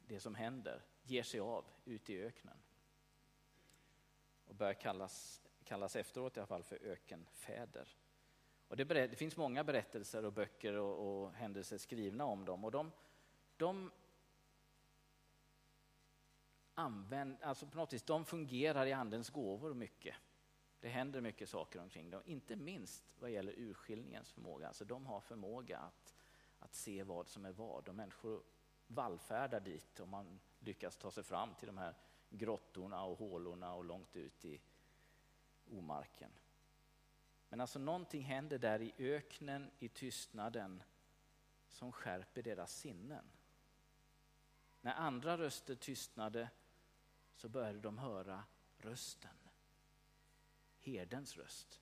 det 0.08 0.20
som 0.20 0.36
händer, 0.36 0.82
ger 1.04 1.24
sig 1.24 1.40
av 1.40 1.66
ut 1.86 2.10
i 2.10 2.22
öknen. 2.22 2.58
Och 4.48 4.56
börjar 4.56 4.74
kallas, 4.74 5.42
kallas 5.64 5.96
efteråt 5.96 6.38
i 6.38 6.40
alla 6.40 6.48
fall 6.48 6.64
för 6.64 6.84
ökenfäder. 6.84 7.98
Och 8.68 8.78
det, 8.78 8.84
det, 8.84 9.16
finns 9.16 9.38
många 9.38 9.64
berättelser 9.64 10.26
och 10.26 10.34
böcker 10.34 10.74
och, 10.74 11.24
och 11.24 11.34
händelser 11.34 11.78
skrivna 11.78 12.26
om 12.26 12.46
dem. 12.46 12.66
Och 12.66 12.72
de, 12.72 12.92
de 13.58 13.92
använd, 16.78 17.38
alltså 17.42 17.68
på 17.68 17.78
något 17.78 17.94
vis, 17.94 18.04
de 18.04 18.26
fungerar 18.26 18.86
i 18.86 18.94
Andens 18.94 19.30
gåvor 19.30 19.74
mycket. 19.74 20.16
Det 20.80 20.90
händer 20.90 21.22
mycket 21.22 21.50
saker 21.50 21.80
omkring 21.80 22.10
dem, 22.10 22.22
inte 22.26 22.56
minst 22.56 23.04
vad 23.20 23.32
gäller 23.32 23.54
urskiljningens 23.58 24.32
förmåga. 24.32 24.68
Alltså 24.68 24.86
de 24.86 25.06
har 25.06 25.20
förmåga 25.20 25.78
att, 25.78 26.16
att 26.60 26.74
se 26.74 27.04
vad 27.04 27.28
som 27.28 27.46
är 27.46 27.52
vad 27.52 27.90
och 27.90 27.96
människor 27.96 28.44
vallfärdar 28.88 29.60
dit 29.60 30.00
om 30.00 30.10
man 30.10 30.40
lyckas 30.60 30.98
ta 30.98 31.12
sig 31.12 31.24
fram 31.24 31.56
till 31.56 31.68
de 31.68 31.78
här 31.78 31.96
grottorna 32.30 33.04
och 33.04 33.18
hålorna 33.18 33.74
och 33.74 33.86
långt 33.86 34.16
ut 34.16 34.46
i 34.46 34.62
omarken. 35.72 36.32
Men 37.50 37.62
alltså 37.62 37.80
någonting 37.80 38.24
händer 38.24 38.58
där 38.58 38.82
i 38.82 38.94
öknen, 38.98 39.72
i 39.80 39.90
tystnaden, 39.90 40.84
som 41.68 41.92
skärper 41.92 42.44
deras 42.44 42.76
sinnen. 42.76 43.26
När 44.82 44.94
andra 44.94 45.38
röster 45.38 45.76
tystnade 45.76 46.50
så 47.38 47.50
började 47.50 47.80
de 47.80 47.98
höra 47.98 48.44
rösten. 48.78 49.38
Herdens 50.80 51.38
röst. 51.38 51.82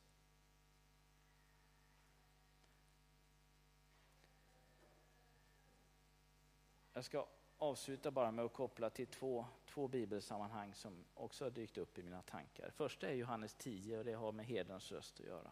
Jag 6.93 7.05
ska 7.05 7.27
avsluta 7.57 8.11
bara 8.11 8.31
med 8.31 8.45
att 8.45 8.53
koppla 8.53 8.89
till 8.89 9.07
två, 9.07 9.45
två 9.65 9.87
bibelsammanhang 9.87 10.73
som 10.73 11.05
också 11.13 11.45
har 11.45 11.51
dykt 11.51 11.77
upp 11.77 11.97
i 11.97 12.03
mina 12.03 12.21
tankar. 12.21 12.69
Första 12.69 13.09
är 13.09 13.13
Johannes 13.13 13.53
10 13.53 13.97
och 13.97 14.05
det 14.05 14.13
har 14.13 14.31
med 14.31 14.45
herdens 14.45 14.91
röst 14.91 15.19
att 15.19 15.25
göra. 15.25 15.51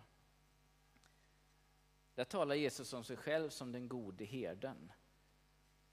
Där 2.15 2.23
talar 2.23 2.55
Jesus 2.55 2.93
om 2.93 3.03
sig 3.03 3.17
själv 3.17 3.49
som 3.49 3.71
den 3.71 3.87
gode 3.87 4.25
herden. 4.25 4.91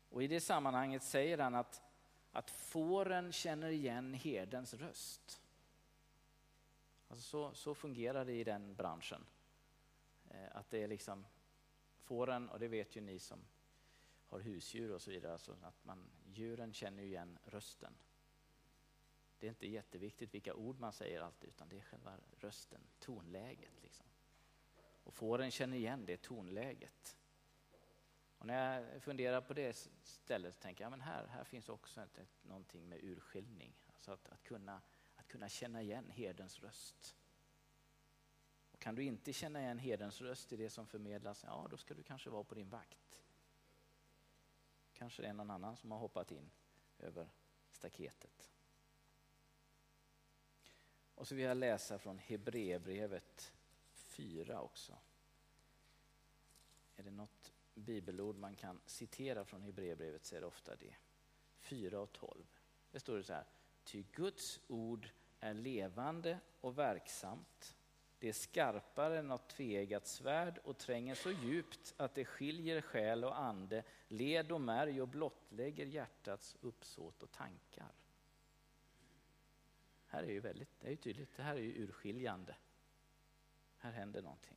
Och 0.08 0.22
i 0.22 0.26
det 0.26 0.40
sammanhanget 0.40 1.02
säger 1.02 1.38
han 1.38 1.54
att, 1.54 1.82
att 2.32 2.50
fåren 2.50 3.32
känner 3.32 3.70
igen 3.70 4.14
herdens 4.14 4.74
röst. 4.74 5.40
Alltså 7.08 7.24
så, 7.24 7.54
så 7.54 7.74
fungerar 7.74 8.24
det 8.24 8.32
i 8.32 8.44
den 8.44 8.74
branschen. 8.74 9.24
Eh, 10.30 10.56
att 10.56 10.70
det 10.70 10.82
är 10.82 10.88
liksom 10.88 11.26
fåren, 12.02 12.48
och 12.48 12.60
det 12.60 12.68
vet 12.68 12.96
ju 12.96 13.00
ni 13.00 13.18
som 13.18 13.38
har 14.28 14.40
husdjur 14.40 14.92
och 14.92 15.02
så 15.02 15.10
vidare, 15.10 15.32
alltså 15.32 15.56
att 15.62 15.84
man, 15.84 16.04
djuren 16.34 16.72
känner 16.72 17.02
igen 17.02 17.38
rösten. 17.44 17.94
Det 19.38 19.46
är 19.46 19.48
inte 19.48 19.68
jätteviktigt 19.68 20.34
vilka 20.34 20.54
ord 20.54 20.80
man 20.80 20.92
säger 20.92 21.20
alltid, 21.20 21.48
utan 21.48 21.68
det 21.68 21.76
är 21.76 21.80
själva 21.80 22.12
rösten, 22.40 22.80
tonläget. 22.98 23.82
Liksom. 23.82 24.06
Och 25.04 25.14
fåren 25.14 25.50
känner 25.50 25.76
igen 25.76 26.04
det 26.06 26.22
tonläget. 26.22 27.16
Och 28.40 28.46
när 28.46 28.80
jag 28.92 29.02
funderar 29.02 29.40
på 29.40 29.54
det 29.54 29.88
stället 30.02 30.54
så 30.54 30.60
tänker 30.60 30.84
jag 30.84 30.94
att 30.94 31.00
här, 31.00 31.26
här 31.26 31.44
finns 31.44 31.68
också 31.68 32.00
ett, 32.00 32.18
ett, 32.18 32.44
någonting 32.44 32.88
med 32.88 32.98
urskiljning. 33.04 33.74
Alltså 33.94 34.12
att, 34.12 34.28
att, 34.28 34.42
kunna, 34.42 34.82
att 35.16 35.28
kunna 35.28 35.48
känna 35.48 35.82
igen 35.82 36.10
herdens 36.10 36.60
röst. 36.60 37.16
Och 38.70 38.80
kan 38.80 38.94
du 38.94 39.02
inte 39.02 39.32
känna 39.32 39.60
igen 39.60 39.78
herdens 39.78 40.20
röst 40.20 40.52
i 40.52 40.56
det 40.56 40.70
som 40.70 40.86
förmedlas, 40.86 41.44
ja 41.44 41.66
då 41.70 41.76
ska 41.76 41.94
du 41.94 42.02
kanske 42.02 42.30
vara 42.30 42.44
på 42.44 42.54
din 42.54 42.68
vakt. 42.68 43.22
Kanske 44.92 45.22
det 45.22 45.28
är 45.28 45.32
någon 45.32 45.50
annan 45.50 45.76
som 45.76 45.90
har 45.90 45.98
hoppat 45.98 46.30
in 46.30 46.50
över 46.98 47.28
staketet. 47.70 48.50
Och 51.14 51.28
så 51.28 51.34
vill 51.34 51.44
jag 51.44 51.56
läsa 51.56 51.98
från 51.98 52.18
Hebreerbrevet 52.18 53.52
4 53.92 54.60
också. 54.60 54.98
Är 56.96 57.02
det 57.02 57.10
något 57.10 57.52
bibelord 57.80 58.36
man 58.36 58.54
kan 58.54 58.80
citera 58.86 59.44
från 59.44 59.62
Hebreerbrevet 59.62 60.24
så 60.24 60.36
är 60.36 60.40
det 60.40 60.46
ofta 60.46 60.76
det. 60.76 60.94
4 61.58 62.00
och 62.00 62.12
12. 62.12 62.44
Det 62.90 63.00
står 63.00 63.16
det 63.16 63.22
så 63.22 63.32
här. 63.32 63.46
Ty 63.84 64.04
Guds 64.12 64.60
ord 64.68 65.08
är 65.40 65.54
levande 65.54 66.38
och 66.60 66.78
verksamt. 66.78 67.76
Det 68.18 68.28
är 68.28 68.32
skarpare 68.32 69.18
än 69.18 69.28
något 69.28 69.48
tveeggat 69.48 70.06
svärd 70.06 70.58
och 70.58 70.78
tränger 70.78 71.14
så 71.14 71.30
djupt 71.30 71.94
att 71.96 72.14
det 72.14 72.24
skiljer 72.24 72.80
själ 72.80 73.24
och 73.24 73.38
ande, 73.38 73.84
led 74.08 74.52
och 74.52 74.60
märg 74.60 75.02
och 75.02 75.08
blottlägger 75.08 75.86
hjärtats 75.86 76.56
uppsåt 76.60 77.22
och 77.22 77.32
tankar. 77.32 77.92
Här 80.06 80.22
är 80.22 80.30
ju 80.30 80.40
väldigt, 80.40 80.80
det 80.80 80.86
är 80.86 80.90
ju 80.90 80.96
tydligt, 80.96 81.36
det 81.36 81.42
här 81.42 81.56
är 81.56 81.60
ju 81.60 81.84
urskiljande. 81.84 82.56
Här 83.76 83.92
händer 83.92 84.22
någonting. 84.22 84.56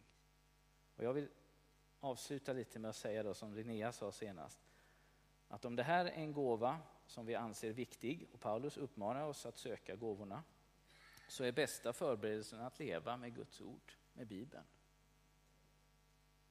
Och 0.95 1.03
jag 1.03 1.13
vill 1.13 1.29
avsluta 2.03 2.53
lite 2.53 2.79
med 2.79 2.89
att 2.89 2.95
säga 2.95 3.23
då 3.23 3.33
som 3.33 3.53
Linnea 3.53 3.91
sa 3.91 4.11
senast, 4.11 4.59
att 5.47 5.65
om 5.65 5.75
det 5.75 5.83
här 5.83 6.05
är 6.05 6.11
en 6.11 6.33
gåva 6.33 6.79
som 7.05 7.25
vi 7.25 7.35
anser 7.35 7.73
viktig 7.73 8.27
och 8.33 8.39
Paulus 8.39 8.77
uppmanar 8.77 9.23
oss 9.23 9.45
att 9.45 9.57
söka 9.57 9.95
gåvorna, 9.95 10.43
så 11.27 11.43
är 11.43 11.51
bästa 11.51 11.93
förberedelsen 11.93 12.61
att 12.61 12.79
leva 12.79 13.17
med 13.17 13.35
Guds 13.35 13.61
ord, 13.61 13.93
med 14.13 14.27
Bibeln. 14.27 14.63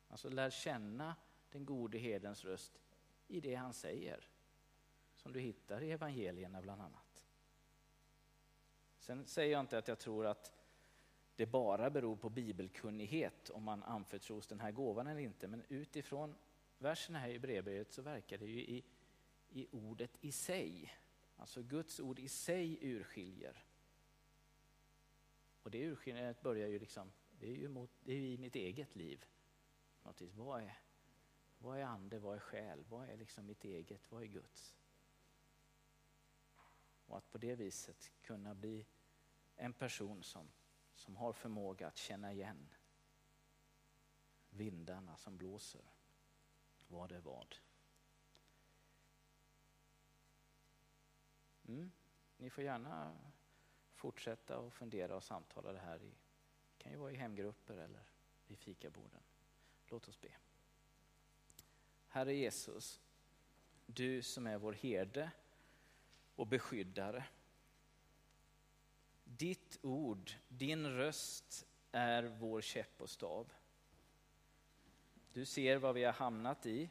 Alltså 0.08 0.28
lär 0.28 0.50
känna 0.50 1.16
den 1.50 1.64
gode 1.64 1.98
hedens 1.98 2.44
röst 2.44 2.80
i 3.28 3.40
det 3.40 3.54
han 3.54 3.72
säger, 3.72 4.28
som 5.16 5.32
du 5.32 5.40
hittar 5.40 5.82
i 5.82 5.90
evangelierna 5.90 6.62
bland 6.62 6.82
annat. 6.82 7.26
Sen 8.98 9.26
säger 9.26 9.52
jag 9.52 9.60
inte 9.60 9.78
att 9.78 9.88
jag 9.88 9.98
tror 9.98 10.26
att 10.26 10.61
det 11.36 11.46
bara 11.46 11.90
beror 11.90 12.16
på 12.16 12.30
bibelkunnighet 12.30 13.50
om 13.50 13.62
man 13.62 13.82
anförtros 13.82 14.46
den 14.46 14.60
här 14.60 14.72
gåvan 14.72 15.06
eller 15.06 15.20
inte, 15.20 15.48
men 15.48 15.62
utifrån 15.68 16.34
versen 16.78 17.14
här 17.14 17.28
i 17.28 17.32
Hebreerbrevet 17.32 17.92
så 17.92 18.02
verkar 18.02 18.38
det 18.38 18.46
ju 18.46 18.60
i, 18.60 18.84
i 19.50 19.66
ordet 19.70 20.10
i 20.20 20.32
sig. 20.32 20.94
Alltså 21.36 21.62
Guds 21.62 22.00
ord 22.00 22.18
i 22.18 22.28
sig 22.28 22.78
urskiljer. 22.80 23.64
Och 25.62 25.70
det 25.70 25.78
urskiljandet 25.78 26.42
börjar 26.42 26.68
ju 26.68 26.78
liksom, 26.78 27.12
det 27.40 27.46
är 27.46 27.56
ju, 27.56 27.68
mot, 27.68 27.90
det 28.04 28.12
är 28.12 28.20
i 28.20 28.38
mitt 28.38 28.56
eget 28.56 28.96
liv. 28.96 29.24
Vad 30.34 30.62
är, 30.62 30.78
vad 31.58 31.78
är 31.78 31.82
ande, 31.82 32.18
vad 32.18 32.36
är 32.36 32.40
själ, 32.40 32.84
vad 32.88 33.08
är 33.08 33.16
liksom 33.16 33.46
mitt 33.46 33.64
eget, 33.64 34.10
vad 34.10 34.22
är 34.22 34.26
Guds? 34.26 34.74
Och 37.06 37.18
att 37.18 37.30
på 37.30 37.38
det 37.38 37.54
viset 37.54 38.12
kunna 38.22 38.54
bli 38.54 38.86
en 39.56 39.72
person 39.72 40.22
som, 40.22 40.48
som 40.94 41.16
har 41.16 41.32
förmåga 41.32 41.86
att 41.86 41.96
känna 41.96 42.32
igen 42.32 42.68
vindarna 44.50 45.16
som 45.16 45.36
blåser. 45.36 45.84
Vad 46.88 47.12
är 47.12 47.20
vad? 47.20 47.56
Mm. 51.68 51.92
Ni 52.36 52.50
får 52.50 52.64
gärna 52.64 53.16
fortsätta 53.94 54.58
och 54.58 54.72
fundera 54.72 55.16
och 55.16 55.24
samtala 55.24 55.72
det 55.72 55.78
här. 55.78 56.02
I, 56.02 56.14
det 56.76 56.82
kan 56.82 56.92
ju 56.92 56.98
vara 56.98 57.12
i 57.12 57.16
hemgrupper 57.16 57.76
eller 57.76 58.02
vid 58.46 58.58
fikaborden. 58.58 59.22
Låt 59.86 60.08
oss 60.08 60.20
be. 60.20 60.32
Herre 62.08 62.34
Jesus, 62.34 63.00
du 63.86 64.22
som 64.22 64.46
är 64.46 64.58
vår 64.58 64.72
herde 64.72 65.30
och 66.36 66.46
beskyddare. 66.46 67.24
Ditt 69.38 69.78
ord, 69.82 70.32
din 70.48 70.86
röst 70.86 71.66
är 71.92 72.22
vår 72.22 72.60
käpp 72.60 73.00
och 73.00 73.10
stav. 73.10 73.52
Du 75.32 75.44
ser 75.44 75.76
vad 75.76 75.94
vi 75.94 76.04
har 76.04 76.12
hamnat 76.12 76.66
i 76.66 76.90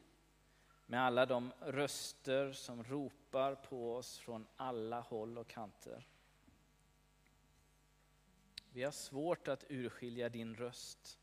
med 0.86 1.02
alla 1.02 1.26
de 1.26 1.54
röster 1.60 2.52
som 2.52 2.84
ropar 2.84 3.56
på 3.56 3.96
oss 3.96 4.18
från 4.18 4.48
alla 4.56 5.00
håll 5.00 5.38
och 5.38 5.48
kanter. 5.48 6.08
Vi 8.72 8.84
har 8.84 8.92
svårt 8.92 9.48
att 9.48 9.66
urskilja 9.70 10.30
din 10.30 10.56
röst. 10.56 11.20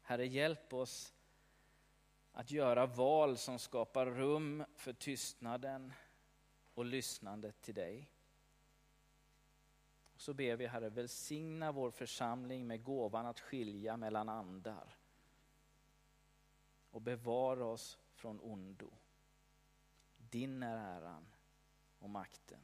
Herre, 0.00 0.26
hjälp 0.26 0.72
oss 0.72 1.14
att 2.32 2.50
göra 2.50 2.86
val 2.86 3.36
som 3.36 3.58
skapar 3.58 4.06
rum 4.06 4.64
för 4.76 4.92
tystnaden 4.92 5.92
och 6.74 6.84
lyssnandet 6.84 7.62
till 7.62 7.74
dig. 7.74 8.10
Så 10.16 10.34
ber 10.34 10.56
vi 10.56 10.66
Herre, 10.66 10.88
välsigna 10.88 11.72
vår 11.72 11.90
församling 11.90 12.66
med 12.66 12.84
gåvan 12.84 13.26
att 13.26 13.40
skilja 13.40 13.96
mellan 13.96 14.28
andar 14.28 14.96
och 16.90 17.02
bevara 17.02 17.64
oss 17.64 17.98
från 18.12 18.40
ondo. 18.40 18.90
Din 20.16 20.62
är 20.62 20.76
äran 20.76 21.26
och 21.98 22.10
makten 22.10 22.60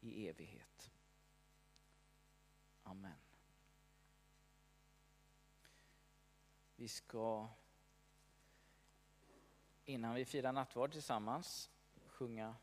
i 0.00 0.28
evighet. 0.28 0.90
Amen. 2.82 3.18
Vi 6.76 6.88
ska 6.88 7.48
innan 9.84 10.14
vi 10.14 10.24
firar 10.24 10.52
nattvard 10.52 10.92
tillsammans 10.92 11.70
sjunga 12.06 12.56